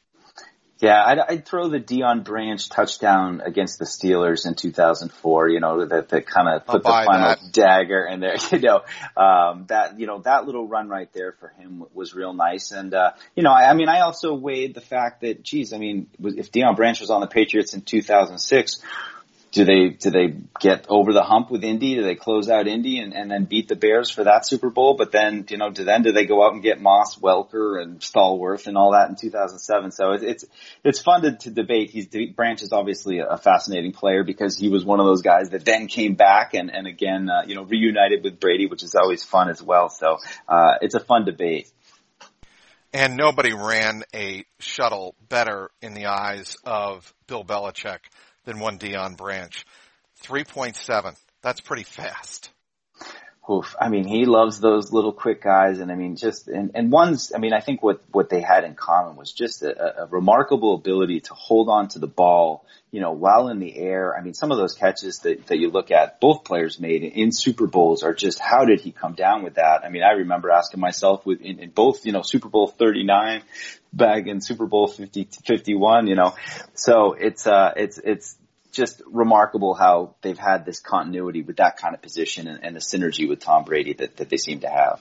Yeah, 0.80 1.02
I'd, 1.04 1.18
I'd, 1.18 1.46
throw 1.46 1.68
the 1.68 1.80
Deion 1.80 2.22
Branch 2.22 2.68
touchdown 2.68 3.40
against 3.44 3.80
the 3.80 3.84
Steelers 3.84 4.46
in 4.46 4.54
2004. 4.54 5.48
You 5.48 5.58
know 5.58 5.84
that 5.86 6.08
that 6.10 6.26
kind 6.26 6.48
of 6.48 6.66
put 6.66 6.84
the 6.84 6.88
final 6.88 7.30
that. 7.30 7.52
dagger 7.52 8.06
in 8.06 8.20
there. 8.20 8.36
You 8.52 8.60
know 8.60 8.82
um, 9.16 9.66
that 9.66 9.98
you 9.98 10.06
know 10.06 10.20
that 10.20 10.46
little 10.46 10.66
run 10.66 10.88
right 10.88 11.12
there 11.12 11.32
for 11.32 11.48
him 11.48 11.84
was 11.94 12.14
real 12.14 12.32
nice. 12.32 12.70
And 12.70 12.94
uh, 12.94 13.12
you 13.34 13.42
know, 13.42 13.50
I, 13.50 13.70
I 13.70 13.74
mean, 13.74 13.88
I 13.88 14.00
also 14.00 14.34
weighed 14.34 14.74
the 14.74 14.80
fact 14.80 15.22
that, 15.22 15.42
geez, 15.42 15.72
I 15.72 15.78
mean, 15.78 16.08
if 16.22 16.52
Deion 16.52 16.76
Branch 16.76 17.00
was 17.00 17.10
on 17.10 17.20
the 17.20 17.26
Patriots 17.26 17.74
in 17.74 17.82
2006 17.82 18.82
do 19.58 19.64
they 19.64 19.88
do 19.88 20.10
they 20.10 20.36
get 20.60 20.86
over 20.88 21.12
the 21.12 21.22
hump 21.22 21.50
with 21.50 21.64
Indy? 21.64 21.96
Do 21.96 22.04
they 22.04 22.14
close 22.14 22.48
out 22.48 22.68
Indy 22.68 23.00
and, 23.00 23.12
and 23.12 23.28
then 23.28 23.44
beat 23.44 23.66
the 23.66 23.74
Bears 23.74 24.08
for 24.08 24.22
that 24.22 24.46
Super 24.46 24.70
Bowl? 24.70 24.94
But 24.94 25.10
then 25.10 25.46
you 25.48 25.56
know, 25.56 25.70
do 25.70 25.82
then 25.82 26.02
do 26.02 26.12
they 26.12 26.26
go 26.26 26.46
out 26.46 26.52
and 26.52 26.62
get 26.62 26.80
Moss, 26.80 27.18
Welker, 27.18 27.82
and 27.82 27.98
Stallworth 27.98 28.68
and 28.68 28.76
all 28.76 28.92
that 28.92 29.08
in 29.08 29.16
2007? 29.16 29.90
So 29.90 30.12
it, 30.12 30.22
it's 30.22 30.44
it's 30.84 31.00
fun 31.00 31.22
to, 31.22 31.32
to 31.38 31.50
debate. 31.50 31.90
He's 31.90 32.06
Branch 32.36 32.62
is 32.62 32.72
obviously 32.72 33.18
a 33.18 33.36
fascinating 33.36 33.90
player 33.90 34.22
because 34.22 34.56
he 34.56 34.68
was 34.68 34.84
one 34.84 35.00
of 35.00 35.06
those 35.06 35.22
guys 35.22 35.50
that 35.50 35.64
then 35.64 35.88
came 35.88 36.14
back 36.14 36.54
and 36.54 36.70
and 36.72 36.86
again 36.86 37.28
uh, 37.28 37.42
you 37.44 37.56
know 37.56 37.64
reunited 37.64 38.22
with 38.22 38.38
Brady, 38.38 38.66
which 38.66 38.84
is 38.84 38.94
always 38.94 39.24
fun 39.24 39.50
as 39.50 39.60
well. 39.60 39.88
So 39.88 40.18
uh, 40.48 40.74
it's 40.82 40.94
a 40.94 41.00
fun 41.00 41.24
debate. 41.24 41.68
And 42.92 43.16
nobody 43.16 43.52
ran 43.52 44.04
a 44.14 44.46
shuttle 44.60 45.16
better 45.28 45.70
in 45.82 45.94
the 45.94 46.06
eyes 46.06 46.56
of 46.64 47.12
Bill 47.26 47.44
Belichick 47.44 47.98
than 48.44 48.58
one 48.58 48.78
Deion 48.78 49.16
Branch. 49.16 49.64
3.7. 50.22 51.16
That's 51.42 51.60
pretty 51.60 51.84
fast. 51.84 52.50
Oof. 53.50 53.74
I 53.80 53.88
mean, 53.88 54.04
he 54.06 54.26
loves 54.26 54.60
those 54.60 54.92
little 54.92 55.12
quick 55.12 55.42
guys, 55.42 55.78
and 55.78 55.90
I 55.90 55.94
mean, 55.94 56.16
just 56.16 56.48
and 56.48 56.72
and 56.74 56.92
one's. 56.92 57.32
I 57.34 57.38
mean, 57.38 57.54
I 57.54 57.60
think 57.60 57.82
what 57.82 58.02
what 58.12 58.28
they 58.28 58.42
had 58.42 58.64
in 58.64 58.74
common 58.74 59.16
was 59.16 59.32
just 59.32 59.62
a, 59.62 60.02
a 60.02 60.06
remarkable 60.06 60.74
ability 60.74 61.20
to 61.20 61.34
hold 61.34 61.70
on 61.70 61.88
to 61.88 61.98
the 61.98 62.06
ball, 62.06 62.66
you 62.90 63.00
know, 63.00 63.12
while 63.12 63.48
in 63.48 63.58
the 63.58 63.74
air. 63.74 64.14
I 64.14 64.20
mean, 64.20 64.34
some 64.34 64.52
of 64.52 64.58
those 64.58 64.74
catches 64.74 65.20
that 65.20 65.46
that 65.46 65.58
you 65.58 65.70
look 65.70 65.90
at, 65.90 66.20
both 66.20 66.44
players 66.44 66.78
made 66.78 67.02
in 67.04 67.32
Super 67.32 67.66
Bowls 67.66 68.02
are 68.02 68.12
just 68.12 68.38
how 68.38 68.66
did 68.66 68.82
he 68.82 68.92
come 68.92 69.14
down 69.14 69.42
with 69.44 69.54
that? 69.54 69.82
I 69.82 69.88
mean, 69.88 70.02
I 70.02 70.12
remember 70.12 70.50
asking 70.50 70.80
myself 70.80 71.24
with 71.24 71.40
in, 71.40 71.58
in 71.58 71.70
both, 71.70 72.04
you 72.04 72.12
know, 72.12 72.20
Super 72.20 72.50
Bowl 72.50 72.66
thirty 72.66 73.02
nine, 73.02 73.40
back 73.94 74.26
in 74.26 74.42
Super 74.42 74.66
Bowl 74.66 74.88
50, 74.88 75.26
51, 75.46 76.06
you 76.06 76.16
know, 76.16 76.34
so 76.74 77.14
it's 77.14 77.46
uh, 77.46 77.72
it's 77.76 77.96
it's 77.96 78.36
just 78.78 79.02
remarkable 79.06 79.74
how 79.74 80.14
they've 80.22 80.38
had 80.38 80.64
this 80.64 80.80
continuity 80.80 81.42
with 81.42 81.56
that 81.56 81.76
kind 81.76 81.94
of 81.94 82.00
position 82.00 82.46
and, 82.46 82.62
and 82.62 82.76
the 82.76 82.80
synergy 82.80 83.28
with 83.28 83.40
Tom 83.40 83.64
Brady 83.64 83.92
that, 83.94 84.16
that 84.16 84.30
they 84.30 84.36
seem 84.36 84.60
to 84.60 84.68
have. 84.68 85.00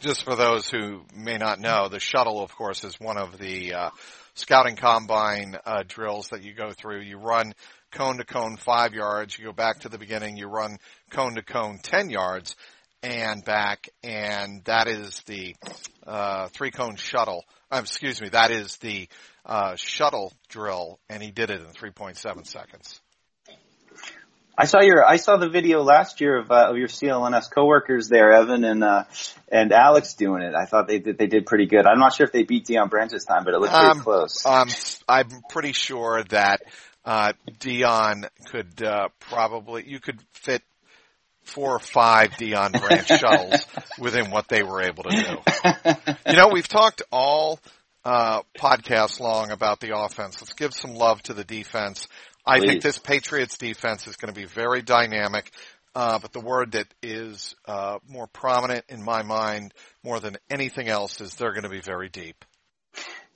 Just 0.00 0.24
for 0.24 0.34
those 0.34 0.68
who 0.68 1.02
may 1.14 1.36
not 1.36 1.60
know, 1.60 1.88
the 1.88 2.00
shuttle, 2.00 2.42
of 2.42 2.54
course, 2.54 2.84
is 2.84 2.98
one 2.98 3.18
of 3.18 3.38
the 3.38 3.74
uh, 3.74 3.90
scouting 4.34 4.76
combine 4.76 5.56
uh, 5.66 5.82
drills 5.86 6.28
that 6.28 6.42
you 6.42 6.54
go 6.54 6.70
through. 6.70 7.02
You 7.02 7.18
run 7.18 7.52
cone 7.92 8.16
to 8.16 8.24
cone 8.24 8.56
five 8.56 8.94
yards. 8.94 9.38
You 9.38 9.44
go 9.44 9.52
back 9.52 9.80
to 9.80 9.88
the 9.88 9.98
beginning. 9.98 10.36
You 10.36 10.46
run 10.46 10.78
cone 11.10 11.34
to 11.34 11.42
cone 11.42 11.78
ten 11.82 12.10
yards 12.10 12.56
and 13.02 13.44
back, 13.44 13.88
and 14.02 14.64
that 14.64 14.88
is 14.88 15.20
the 15.26 15.54
uh, 16.06 16.48
three 16.48 16.70
cone 16.70 16.96
shuttle. 16.96 17.44
Um, 17.70 17.80
excuse 17.80 18.20
me, 18.20 18.30
that 18.30 18.50
is 18.50 18.76
the 18.76 19.08
uh, 19.44 19.76
shuttle 19.76 20.32
drill, 20.48 20.98
and 21.08 21.22
he 21.22 21.30
did 21.30 21.50
it 21.50 21.60
in 21.60 21.66
3.7 21.66 22.46
seconds. 22.46 23.00
I 24.60 24.64
saw 24.64 24.80
your 24.82 25.04
I 25.04 25.16
saw 25.16 25.36
the 25.36 25.48
video 25.48 25.82
last 25.84 26.20
year 26.20 26.36
of 26.38 26.50
uh, 26.50 26.70
of 26.70 26.76
your 26.76 26.88
CLNS 26.88 27.48
coworkers 27.54 28.08
there, 28.08 28.32
Evan 28.32 28.64
and 28.64 28.82
uh, 28.82 29.04
and 29.52 29.70
Alex 29.70 30.14
doing 30.14 30.42
it. 30.42 30.54
I 30.56 30.64
thought 30.66 30.88
they 30.88 30.98
did 30.98 31.16
they 31.16 31.28
did 31.28 31.46
pretty 31.46 31.66
good. 31.66 31.86
I'm 31.86 32.00
not 32.00 32.12
sure 32.12 32.26
if 32.26 32.32
they 32.32 32.42
beat 32.42 32.66
Deion 32.66 32.90
Branch 32.90 33.12
this 33.12 33.24
time, 33.24 33.44
but 33.44 33.54
it 33.54 33.60
looked 33.60 33.72
pretty 33.72 33.86
Um, 33.88 34.00
close. 34.00 34.44
Um, 34.44 34.68
I'm 35.08 35.28
pretty 35.48 35.72
sure 35.72 36.24
that 36.30 36.62
uh, 37.04 37.34
Deion 37.60 38.28
could 38.46 38.82
uh, 38.82 39.08
probably 39.20 39.88
you 39.88 40.00
could 40.00 40.20
fit 40.32 40.62
four 41.44 41.76
or 41.76 41.78
five 41.78 42.30
Deion 42.32 42.72
Branch 42.80 43.06
shuttles 43.20 43.64
within 43.96 44.32
what 44.32 44.48
they 44.48 44.64
were 44.64 44.82
able 44.82 45.04
to 45.04 45.10
do. 45.10 45.92
You 46.26 46.36
know, 46.36 46.48
we've 46.52 46.68
talked 46.68 47.02
all 47.12 47.60
uh, 48.04 48.42
podcast 48.58 49.20
long 49.20 49.52
about 49.52 49.78
the 49.78 49.96
offense. 49.96 50.40
Let's 50.40 50.54
give 50.54 50.74
some 50.74 50.94
love 50.94 51.22
to 51.22 51.34
the 51.34 51.44
defense. 51.44 52.08
I 52.48 52.60
think 52.60 52.82
this 52.82 52.98
Patriots 52.98 53.58
defense 53.58 54.06
is 54.06 54.16
going 54.16 54.32
to 54.32 54.38
be 54.38 54.46
very 54.46 54.82
dynamic. 54.82 55.52
Uh, 55.94 56.18
but 56.18 56.32
the 56.32 56.40
word 56.40 56.72
that 56.72 56.86
is 57.02 57.54
uh, 57.66 57.98
more 58.08 58.26
prominent 58.26 58.84
in 58.88 59.02
my 59.02 59.22
mind 59.22 59.74
more 60.04 60.20
than 60.20 60.36
anything 60.48 60.88
else 60.88 61.20
is 61.20 61.34
they're 61.34 61.52
going 61.52 61.64
to 61.64 61.68
be 61.68 61.80
very 61.80 62.08
deep. 62.08 62.44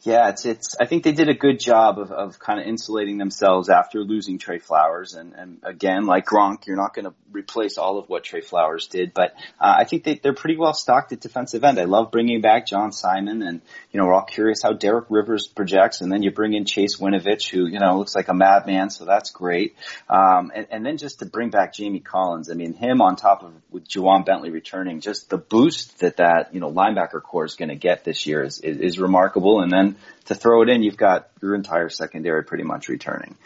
Yeah, 0.05 0.31
it's 0.31 0.45
it's. 0.45 0.75
I 0.81 0.87
think 0.87 1.05
they 1.05 1.13
did 1.13 1.29
a 1.29 1.35
good 1.35 1.61
job 1.61 2.01
of, 2.01 2.11
of 2.11 2.41
kind 2.41 2.59
of 2.59 2.67
insulating 2.67 3.19
themselves 3.19 3.69
after 3.69 4.01
losing 4.01 4.37
Trey 4.37 4.59
Flowers, 4.59 5.15
and 5.15 5.33
and 5.33 5.61
again, 5.63 6.07
like 6.07 6.27
Gronk, 6.27 6.67
you're 6.67 6.77
not 6.77 6.93
going 6.93 7.05
to 7.05 7.15
replace 7.31 7.79
all 7.79 7.99
of 7.99 8.09
what 8.09 8.25
Trey 8.25 8.41
Flowers 8.41 8.89
did, 8.89 9.15
but 9.15 9.33
uh, 9.61 9.77
I 9.79 9.85
think 9.85 10.03
they 10.03 10.17
they're 10.17 10.35
pretty 10.35 10.57
well 10.57 10.75
stocked 10.75 11.13
at 11.13 11.21
defensive 11.21 11.63
end. 11.63 11.79
I 11.79 11.85
love 11.85 12.11
bringing 12.11 12.41
back 12.41 12.67
John 12.67 12.91
Simon, 12.91 13.43
and 13.43 13.61
you 13.93 14.01
know 14.01 14.07
we're 14.07 14.15
all 14.15 14.25
curious 14.25 14.61
how 14.61 14.73
Derek 14.73 15.05
Rivers 15.09 15.47
projects, 15.47 16.01
and 16.01 16.11
then 16.11 16.25
you 16.25 16.33
bring 16.33 16.55
in 16.55 16.65
Chase 16.65 16.97
Winovich, 16.97 17.49
who 17.49 17.67
you 17.69 17.79
know 17.79 17.97
looks 17.97 18.17
like 18.17 18.27
a 18.27 18.35
madman, 18.35 18.91
so 18.91 19.05
that's 19.05 19.31
great. 19.31 19.77
Um, 20.09 20.51
and, 20.53 20.67
and 20.73 20.85
then 20.85 20.97
just 20.97 21.21
to 21.21 21.27
bring 21.27 21.51
back 21.51 21.75
Jamie 21.75 22.01
Collins, 22.01 22.51
I 22.51 22.55
mean 22.55 22.75
him 22.75 23.01
on 23.01 23.15
top 23.15 23.45
of 23.45 23.53
with 23.71 23.87
Ja'Whaun 23.87 24.27
Bentley 24.27 24.51
returning, 24.51 25.01
just 25.01 25.31
the 25.31 25.39
boost 25.39 26.01
that 26.01 26.17
that 26.17 26.53
you 26.53 26.59
know 26.59 26.73
linebacker 26.73 27.23
core 27.23 27.45
is 27.45 27.55
going 27.55 27.69
to 27.69 27.77
get 27.77 28.03
this 28.03 28.27
year 28.27 28.43
is, 28.43 28.59
is 28.59 28.79
is 28.79 28.99
remarkable, 28.99 29.61
and 29.61 29.71
then 29.71 29.92
to 30.27 30.35
throw 30.35 30.63
it 30.63 30.69
in, 30.69 30.83
you've 30.83 30.97
got 30.97 31.29
your 31.41 31.55
entire 31.55 31.89
secondary 31.89 32.45
pretty 32.45 32.65
much 32.65 32.89
returning. 32.89 33.37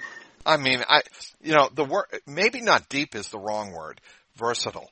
I 0.45 0.57
mean, 0.57 0.83
I, 0.89 1.03
you 1.43 1.55
know, 1.55 1.69
the 1.75 1.85
word, 1.85 2.07
maybe 2.27 2.61
not 2.61 2.89
deep 2.89 3.15
is 3.15 3.29
the 3.29 3.39
wrong 3.39 3.73
word, 3.73 4.01
versatile. 4.37 4.89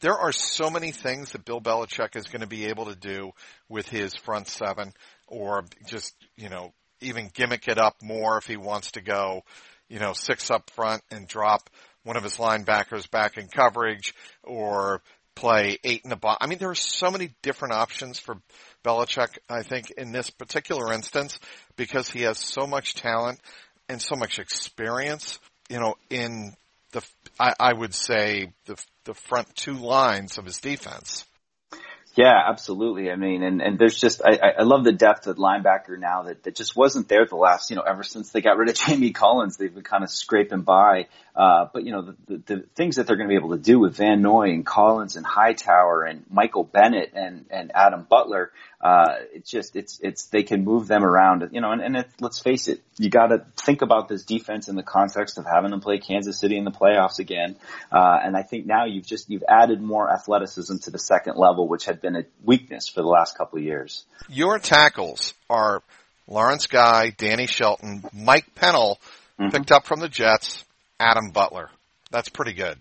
There 0.00 0.14
are 0.14 0.32
so 0.32 0.70
many 0.70 0.92
things 0.92 1.32
that 1.32 1.44
Bill 1.44 1.60
Belichick 1.60 2.16
is 2.16 2.26
going 2.26 2.40
to 2.40 2.46
be 2.46 2.66
able 2.66 2.86
to 2.86 2.96
do 2.96 3.32
with 3.68 3.88
his 3.88 4.14
front 4.14 4.48
seven 4.48 4.92
or 5.26 5.64
just, 5.86 6.14
you 6.36 6.48
know, 6.48 6.72
even 7.00 7.30
gimmick 7.32 7.68
it 7.68 7.78
up 7.78 7.96
more 8.02 8.38
if 8.38 8.46
he 8.46 8.56
wants 8.56 8.92
to 8.92 9.02
go, 9.02 9.42
you 9.88 9.98
know, 9.98 10.12
six 10.12 10.50
up 10.50 10.70
front 10.70 11.02
and 11.10 11.28
drop 11.28 11.70
one 12.02 12.16
of 12.16 12.22
his 12.22 12.36
linebackers 12.36 13.10
back 13.10 13.36
in 13.36 13.48
coverage 13.48 14.14
or 14.42 15.02
play 15.34 15.78
eight 15.84 16.02
in 16.04 16.10
the 16.10 16.16
box. 16.16 16.38
I 16.40 16.46
mean, 16.46 16.58
there 16.58 16.70
are 16.70 16.74
so 16.74 17.10
many 17.10 17.34
different 17.42 17.74
options 17.74 18.18
for 18.18 18.36
Belichick, 18.84 19.38
I 19.48 19.62
think, 19.62 19.90
in 19.90 20.12
this 20.12 20.30
particular 20.30 20.92
instance, 20.92 21.38
because 21.76 22.10
he 22.10 22.22
has 22.22 22.38
so 22.38 22.66
much 22.66 22.94
talent 22.94 23.40
and 23.88 24.00
so 24.00 24.14
much 24.14 24.38
experience, 24.38 25.38
you 25.68 25.80
know, 25.80 25.94
in 26.10 26.54
the, 26.92 27.04
I, 27.40 27.54
I 27.58 27.72
would 27.72 27.94
say 27.94 28.52
the, 28.66 28.76
the 29.04 29.14
front 29.14 29.54
two 29.56 29.74
lines 29.74 30.38
of 30.38 30.44
his 30.44 30.58
defense. 30.58 31.24
Yeah, 32.16 32.38
absolutely. 32.48 33.10
I 33.10 33.16
mean, 33.16 33.42
and, 33.42 33.60
and 33.60 33.76
there's 33.76 33.98
just, 33.98 34.22
I, 34.24 34.38
I 34.60 34.62
love 34.62 34.84
the 34.84 34.92
depth 34.92 35.26
at 35.26 35.34
linebacker 35.34 35.98
now 35.98 36.22
that, 36.22 36.44
that 36.44 36.54
just 36.54 36.76
wasn't 36.76 37.08
there 37.08 37.26
the 37.26 37.34
last, 37.34 37.70
you 37.70 37.76
know, 37.76 37.82
ever 37.82 38.04
since 38.04 38.30
they 38.30 38.40
got 38.40 38.56
rid 38.56 38.68
of 38.68 38.76
Jamie 38.86 39.10
Collins, 39.10 39.56
they've 39.56 39.74
been 39.74 39.82
kind 39.82 40.04
of 40.04 40.10
scraping 40.10 40.62
by. 40.62 41.08
Uh, 41.34 41.66
but 41.72 41.84
you 41.84 41.90
know, 41.90 42.02
the, 42.02 42.16
the, 42.26 42.42
the 42.46 42.62
things 42.76 42.96
that 42.96 43.08
they're 43.08 43.16
going 43.16 43.28
to 43.28 43.32
be 43.32 43.36
able 43.36 43.56
to 43.56 43.62
do 43.62 43.80
with 43.80 43.96
Van 43.96 44.22
Noy 44.22 44.50
and 44.50 44.64
Collins 44.64 45.16
and 45.16 45.26
Hightower 45.26 46.04
and 46.04 46.24
Michael 46.30 46.62
Bennett 46.62 47.14
and, 47.14 47.46
and 47.50 47.72
Adam 47.74 48.06
Butler, 48.08 48.52
uh, 48.84 49.14
it's 49.32 49.50
just, 49.50 49.76
it's, 49.76 49.98
it's, 50.02 50.26
they 50.26 50.42
can 50.42 50.62
move 50.62 50.86
them 50.86 51.02
around, 51.02 51.48
you 51.52 51.62
know, 51.62 51.72
and, 51.72 51.80
and 51.80 51.96
it, 51.96 52.08
let's 52.20 52.38
face 52.38 52.68
it, 52.68 52.82
you 52.98 53.08
got 53.08 53.28
to 53.28 53.46
think 53.56 53.80
about 53.80 54.08
this 54.08 54.24
defense 54.24 54.68
in 54.68 54.76
the 54.76 54.82
context 54.82 55.38
of 55.38 55.46
having 55.46 55.70
them 55.70 55.80
play 55.80 55.96
Kansas 55.96 56.38
City 56.38 56.58
in 56.58 56.64
the 56.64 56.70
playoffs 56.70 57.18
again. 57.18 57.56
Uh, 57.90 58.18
and 58.22 58.36
I 58.36 58.42
think 58.42 58.66
now 58.66 58.84
you've 58.84 59.06
just, 59.06 59.30
you've 59.30 59.44
added 59.48 59.80
more 59.80 60.12
athleticism 60.12 60.76
to 60.82 60.90
the 60.90 60.98
second 60.98 61.38
level, 61.38 61.66
which 61.66 61.86
had 61.86 62.02
been 62.02 62.14
a 62.14 62.24
weakness 62.44 62.86
for 62.86 63.00
the 63.00 63.08
last 63.08 63.38
couple 63.38 63.58
of 63.58 63.64
years. 63.64 64.04
Your 64.28 64.58
tackles 64.58 65.32
are 65.48 65.82
Lawrence 66.28 66.66
Guy, 66.66 67.08
Danny 67.16 67.46
Shelton, 67.46 68.04
Mike 68.12 68.54
Pennel, 68.54 69.00
picked 69.50 69.72
up 69.72 69.86
from 69.86 70.00
the 70.00 70.10
Jets, 70.10 70.62
Adam 71.00 71.30
Butler. 71.30 71.70
That's 72.10 72.28
pretty 72.28 72.52
good. 72.52 72.76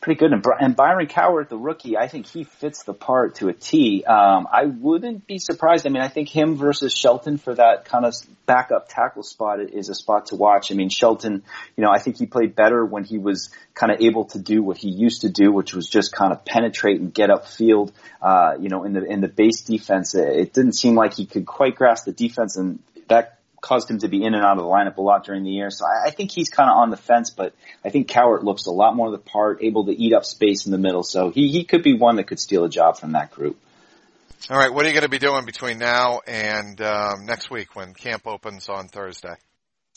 Pretty 0.00 0.18
good. 0.20 0.32
And, 0.32 0.44
and 0.60 0.76
Byron 0.76 1.08
Cowart, 1.08 1.48
the 1.48 1.58
rookie, 1.58 1.96
I 1.96 2.06
think 2.06 2.26
he 2.26 2.44
fits 2.44 2.84
the 2.84 2.94
part 2.94 3.36
to 3.36 3.48
a 3.48 3.52
T. 3.52 4.04
Um, 4.04 4.46
I 4.50 4.66
wouldn't 4.66 5.26
be 5.26 5.38
surprised. 5.38 5.88
I 5.88 5.90
mean, 5.90 6.02
I 6.02 6.08
think 6.08 6.28
him 6.28 6.54
versus 6.54 6.92
Shelton 6.92 7.36
for 7.36 7.52
that 7.56 7.84
kind 7.84 8.04
of 8.04 8.14
backup 8.46 8.88
tackle 8.88 9.24
spot 9.24 9.60
is 9.60 9.88
a 9.88 9.94
spot 9.94 10.26
to 10.26 10.36
watch. 10.36 10.70
I 10.70 10.76
mean, 10.76 10.88
Shelton, 10.88 11.42
you 11.76 11.82
know, 11.82 11.90
I 11.90 11.98
think 11.98 12.16
he 12.16 12.26
played 12.26 12.54
better 12.54 12.84
when 12.84 13.02
he 13.02 13.18
was 13.18 13.50
kind 13.74 13.90
of 13.90 14.00
able 14.00 14.26
to 14.26 14.38
do 14.38 14.62
what 14.62 14.76
he 14.76 14.88
used 14.88 15.22
to 15.22 15.30
do, 15.30 15.50
which 15.50 15.74
was 15.74 15.88
just 15.88 16.12
kind 16.12 16.32
of 16.32 16.44
penetrate 16.44 17.00
and 17.00 17.12
get 17.12 17.30
upfield. 17.30 17.92
Uh, 18.22 18.52
you 18.60 18.68
know, 18.68 18.84
in 18.84 18.92
the 18.92 19.04
in 19.04 19.20
the 19.20 19.28
base 19.28 19.62
defense, 19.62 20.14
it, 20.14 20.28
it 20.28 20.52
didn't 20.52 20.74
seem 20.74 20.94
like 20.94 21.14
he 21.14 21.26
could 21.26 21.44
quite 21.44 21.74
grasp 21.74 22.04
the 22.04 22.12
defense, 22.12 22.56
and 22.56 22.78
that 23.08 23.37
caused 23.60 23.90
him 23.90 23.98
to 23.98 24.08
be 24.08 24.22
in 24.24 24.34
and 24.34 24.44
out 24.44 24.58
of 24.58 24.64
the 24.64 24.70
lineup 24.70 24.96
a 24.96 25.02
lot 25.02 25.24
during 25.24 25.44
the 25.44 25.50
year. 25.50 25.70
So 25.70 25.84
I, 25.84 26.08
I 26.08 26.10
think 26.10 26.30
he's 26.30 26.48
kind 26.48 26.70
of 26.70 26.76
on 26.76 26.90
the 26.90 26.96
fence, 26.96 27.30
but 27.30 27.54
I 27.84 27.90
think 27.90 28.08
Cowart 28.08 28.42
looks 28.42 28.66
a 28.66 28.70
lot 28.70 28.94
more 28.94 29.10
the 29.10 29.18
part, 29.18 29.62
able 29.62 29.86
to 29.86 29.92
eat 29.92 30.12
up 30.12 30.24
space 30.24 30.66
in 30.66 30.72
the 30.72 30.78
middle. 30.78 31.02
So 31.02 31.30
he, 31.30 31.48
he 31.48 31.64
could 31.64 31.82
be 31.82 31.94
one 31.94 32.16
that 32.16 32.24
could 32.24 32.40
steal 32.40 32.64
a 32.64 32.68
job 32.68 32.98
from 32.98 33.12
that 33.12 33.30
group. 33.30 33.58
All 34.50 34.56
right, 34.56 34.72
what 34.72 34.84
are 34.84 34.88
you 34.88 34.94
going 34.94 35.02
to 35.02 35.10
be 35.10 35.18
doing 35.18 35.44
between 35.44 35.78
now 35.78 36.20
and 36.26 36.80
um, 36.80 37.26
next 37.26 37.50
week 37.50 37.74
when 37.74 37.92
camp 37.92 38.26
opens 38.26 38.68
on 38.68 38.88
Thursday? 38.88 39.34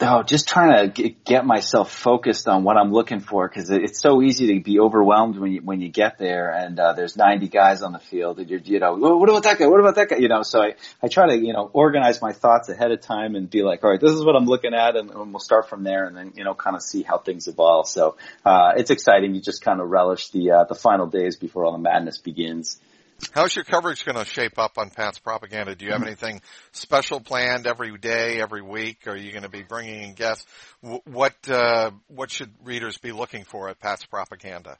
Oh, 0.04 0.24
just 0.24 0.48
trying 0.48 0.92
to 0.92 1.10
get 1.10 1.46
myself 1.46 1.92
focused 1.92 2.48
on 2.48 2.64
what 2.64 2.76
I'm 2.76 2.92
looking 2.92 3.20
for 3.20 3.48
because 3.48 3.70
it's 3.70 4.00
so 4.00 4.24
easy 4.24 4.56
to 4.56 4.60
be 4.60 4.80
overwhelmed 4.80 5.38
when 5.38 5.52
you 5.52 5.62
when 5.62 5.80
you 5.80 5.90
get 5.90 6.18
there 6.18 6.52
and 6.52 6.80
uh, 6.80 6.94
there's 6.94 7.16
90 7.16 7.50
guys 7.50 7.84
on 7.84 7.94
the 7.94 8.00
field 8.00 8.40
and 8.40 8.50
you're 8.50 8.60
you 8.62 8.80
know 8.80 8.96
what 8.96 9.30
about 9.30 9.44
that 9.44 9.60
guy? 9.60 9.68
What 9.68 9.80
about 9.80 9.94
that 9.96 10.10
guy? 10.10 10.16
You 10.16 10.28
know, 10.28 10.42
so 10.42 10.60
I 10.64 10.74
I 11.04 11.08
try 11.08 11.28
to 11.28 11.38
you 11.38 11.54
know 11.54 11.70
organize 11.72 12.20
my 12.20 12.32
thoughts 12.32 12.68
ahead 12.68 12.90
of 12.90 13.02
time 13.02 13.36
and 13.36 13.48
be 13.48 13.62
like, 13.62 13.84
all 13.84 13.92
right, 13.92 14.02
this 14.02 14.10
is 14.10 14.26
what 14.26 14.36
I'm 14.36 14.46
looking 14.46 14.74
at, 14.74 14.96
and, 14.96 15.12
and 15.12 15.34
we'll 15.34 15.40
start 15.40 15.70
from 15.70 15.84
there 15.84 16.06
and 16.06 16.18
then 16.18 16.34
you 16.36 16.46
know 16.46 16.56
kind 16.56 16.76
of 16.76 16.82
see 16.82 17.04
how 17.04 17.20
things 17.20 17.48
evolve. 17.48 17.88
So 17.88 18.18
uh, 18.44 18.72
it's 18.78 18.90
exciting. 18.90 19.36
You 19.36 19.42
just 19.42 19.62
kind 19.62 19.80
of 19.80 19.90
relish 19.90 20.30
the 20.30 20.50
uh, 20.50 20.64
the 20.64 20.76
final 20.76 21.06
days 21.06 21.36
before 21.36 21.64
all 21.64 21.74
the 21.74 21.78
madness 21.78 22.18
begins. 22.18 22.80
How's 23.34 23.56
your 23.56 23.64
coverage 23.64 24.04
going 24.06 24.18
to 24.18 24.26
shape 24.26 24.58
up 24.58 24.78
on 24.78 24.90
Pat's 24.90 25.20
propaganda? 25.20 25.76
Do 25.76 25.86
you 25.86 25.92
have 25.92 26.04
anything 26.04 26.42
special 26.72 27.20
planned 27.20 27.68
every 27.68 27.98
day, 27.98 28.42
every 28.42 28.62
week? 28.62 29.08
Are 29.08 29.16
you 29.16 29.32
going 29.32 29.44
to 29.44 29.50
be 29.50 29.64
bringing 29.64 30.04
in 30.04 30.14
guests? 30.14 30.46
What 30.82 31.36
uh, 31.50 31.92
what 32.08 32.32
should 32.32 32.52
readers 32.64 32.98
be 32.98 33.12
looking 33.12 33.44
for 33.44 33.70
at 33.70 33.80
Pat's 33.80 34.06
propaganda? 34.06 34.78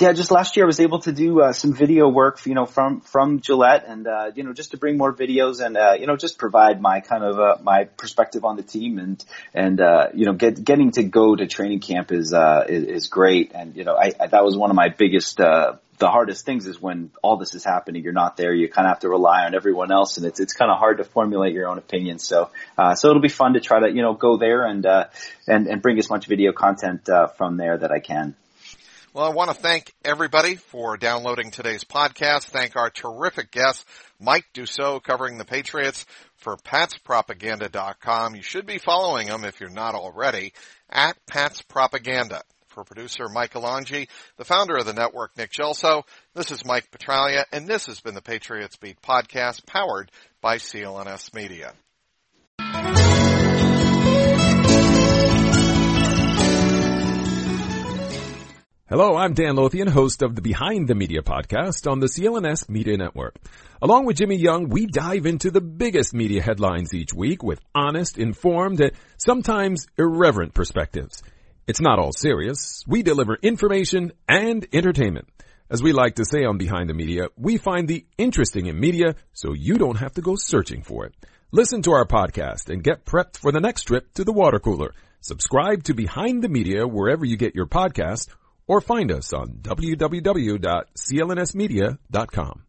yeah, 0.00 0.12
just 0.12 0.32
last 0.32 0.56
year 0.56 0.64
I 0.64 0.66
was 0.66 0.80
able 0.80 0.98
to 1.00 1.12
do 1.12 1.40
uh, 1.40 1.52
some 1.52 1.72
video 1.72 2.08
work, 2.08 2.44
you 2.46 2.54
know, 2.54 2.66
from 2.66 3.00
from 3.00 3.40
Gillette, 3.40 3.84
and 3.86 4.06
uh, 4.08 4.32
you 4.34 4.42
know, 4.42 4.52
just 4.52 4.72
to 4.72 4.76
bring 4.76 4.96
more 4.96 5.14
videos 5.14 5.64
and 5.64 5.76
uh, 5.76 5.92
you 5.98 6.08
know, 6.08 6.16
just 6.16 6.36
provide 6.36 6.80
my 6.80 6.98
kind 6.98 7.22
of 7.22 7.38
uh, 7.38 7.62
my 7.62 7.84
perspective 7.84 8.44
on 8.44 8.56
the 8.56 8.64
team, 8.64 8.98
and 8.98 9.24
and 9.54 9.80
uh, 9.80 10.08
you 10.12 10.26
know, 10.26 10.32
get, 10.32 10.62
getting 10.64 10.90
to 10.92 11.04
go 11.04 11.36
to 11.36 11.46
training 11.46 11.78
camp 11.78 12.10
is 12.10 12.34
uh, 12.34 12.64
is, 12.68 12.84
is 12.84 13.08
great, 13.08 13.52
and 13.54 13.76
you 13.76 13.84
know, 13.84 13.94
I, 13.94 14.10
I 14.18 14.26
that 14.26 14.42
was 14.42 14.56
one 14.56 14.70
of 14.70 14.76
my 14.76 14.88
biggest 14.88 15.38
uh, 15.38 15.74
the 15.98 16.08
hardest 16.08 16.44
things 16.44 16.66
is 16.66 16.80
when 16.80 17.10
all 17.22 17.36
this 17.36 17.54
is 17.54 17.64
happening. 17.64 18.02
You're 18.02 18.12
not 18.12 18.36
there. 18.36 18.54
You 18.54 18.68
kind 18.68 18.86
of 18.86 18.90
have 18.90 19.00
to 19.00 19.08
rely 19.08 19.44
on 19.44 19.54
everyone 19.54 19.92
else, 19.92 20.16
and 20.16 20.26
it's 20.26 20.40
it's 20.40 20.52
kind 20.52 20.70
of 20.70 20.78
hard 20.78 20.98
to 20.98 21.04
formulate 21.04 21.52
your 21.52 21.68
own 21.68 21.78
opinion. 21.78 22.18
So 22.18 22.50
uh, 22.76 22.94
so 22.94 23.10
it'll 23.10 23.22
be 23.22 23.28
fun 23.28 23.54
to 23.54 23.60
try 23.60 23.80
to 23.80 23.88
you 23.94 24.02
know 24.02 24.14
go 24.14 24.36
there 24.36 24.64
and 24.64 24.84
uh, 24.84 25.06
and 25.46 25.66
and 25.66 25.82
bring 25.82 25.98
as 25.98 26.10
much 26.10 26.26
video 26.26 26.52
content 26.52 27.08
uh, 27.08 27.28
from 27.28 27.56
there 27.56 27.78
that 27.78 27.90
I 27.90 28.00
can. 28.00 28.34
Well, 29.14 29.24
I 29.24 29.28
want 29.28 29.50
to 29.50 29.56
thank 29.56 29.94
everybody 30.04 30.56
for 30.56 30.96
downloading 30.96 31.52
today's 31.52 31.84
podcast. 31.84 32.46
Thank 32.46 32.74
our 32.74 32.90
terrific 32.90 33.52
guest, 33.52 33.84
Mike 34.18 34.46
Dussault, 34.52 35.04
covering 35.04 35.38
the 35.38 35.44
Patriots 35.44 36.04
for 36.34 36.56
patspropaganda.com. 36.56 38.34
You 38.34 38.42
should 38.42 38.66
be 38.66 38.78
following 38.78 39.28
him 39.28 39.44
if 39.44 39.60
you're 39.60 39.70
not 39.70 39.94
already 39.94 40.52
at 40.90 41.16
Pats 41.26 41.62
Propaganda. 41.62 42.42
For 42.74 42.82
producer 42.82 43.28
Michael 43.28 43.62
Angi, 43.62 44.08
the 44.36 44.44
founder 44.44 44.76
of 44.76 44.84
the 44.84 44.92
network, 44.92 45.36
Nick 45.36 45.52
Gelso, 45.52 46.02
this 46.34 46.50
is 46.50 46.64
Mike 46.64 46.90
Petralia, 46.90 47.44
and 47.52 47.68
this 47.68 47.86
has 47.86 48.00
been 48.00 48.14
the 48.14 48.20
Patriots 48.20 48.74
Beat 48.74 49.00
podcast 49.00 49.64
powered 49.64 50.10
by 50.40 50.56
CLNS 50.56 51.32
Media. 51.34 51.72
Hello, 58.88 59.16
I'm 59.16 59.34
Dan 59.34 59.54
Lothian, 59.54 59.86
host 59.86 60.22
of 60.22 60.34
the 60.34 60.42
Behind 60.42 60.88
the 60.88 60.96
Media 60.96 61.22
podcast 61.22 61.88
on 61.88 62.00
the 62.00 62.06
CLNS 62.06 62.68
Media 62.68 62.96
Network. 62.96 63.36
Along 63.80 64.04
with 64.04 64.16
Jimmy 64.16 64.36
Young, 64.36 64.68
we 64.68 64.86
dive 64.86 65.26
into 65.26 65.52
the 65.52 65.60
biggest 65.60 66.12
media 66.12 66.42
headlines 66.42 66.92
each 66.92 67.14
week 67.14 67.44
with 67.44 67.60
honest, 67.72 68.18
informed, 68.18 68.80
and 68.80 68.90
sometimes 69.16 69.86
irreverent 69.96 70.54
perspectives. 70.54 71.22
It's 71.66 71.80
not 71.80 71.98
all 71.98 72.12
serious. 72.12 72.84
We 72.86 73.02
deliver 73.02 73.38
information 73.40 74.12
and 74.28 74.66
entertainment. 74.72 75.28
As 75.70 75.82
we 75.82 75.92
like 75.92 76.16
to 76.16 76.26
say 76.26 76.44
on 76.44 76.58
Behind 76.58 76.90
the 76.90 76.94
Media, 76.94 77.28
we 77.38 77.56
find 77.56 77.88
the 77.88 78.04
interesting 78.18 78.66
in 78.66 78.78
media 78.78 79.14
so 79.32 79.54
you 79.54 79.78
don't 79.78 79.96
have 79.96 80.12
to 80.14 80.20
go 80.20 80.36
searching 80.36 80.82
for 80.82 81.06
it. 81.06 81.14
Listen 81.52 81.80
to 81.82 81.92
our 81.92 82.04
podcast 82.04 82.68
and 82.68 82.84
get 82.84 83.06
prepped 83.06 83.38
for 83.38 83.50
the 83.50 83.60
next 83.60 83.84
trip 83.84 84.12
to 84.14 84.24
the 84.24 84.32
water 84.32 84.58
cooler. 84.58 84.92
Subscribe 85.20 85.84
to 85.84 85.94
Behind 85.94 86.42
the 86.42 86.50
Media 86.50 86.86
wherever 86.86 87.24
you 87.24 87.38
get 87.38 87.54
your 87.54 87.66
podcast 87.66 88.28
or 88.66 88.82
find 88.82 89.10
us 89.10 89.32
on 89.32 89.60
www.clnsmedia.com. 89.62 92.62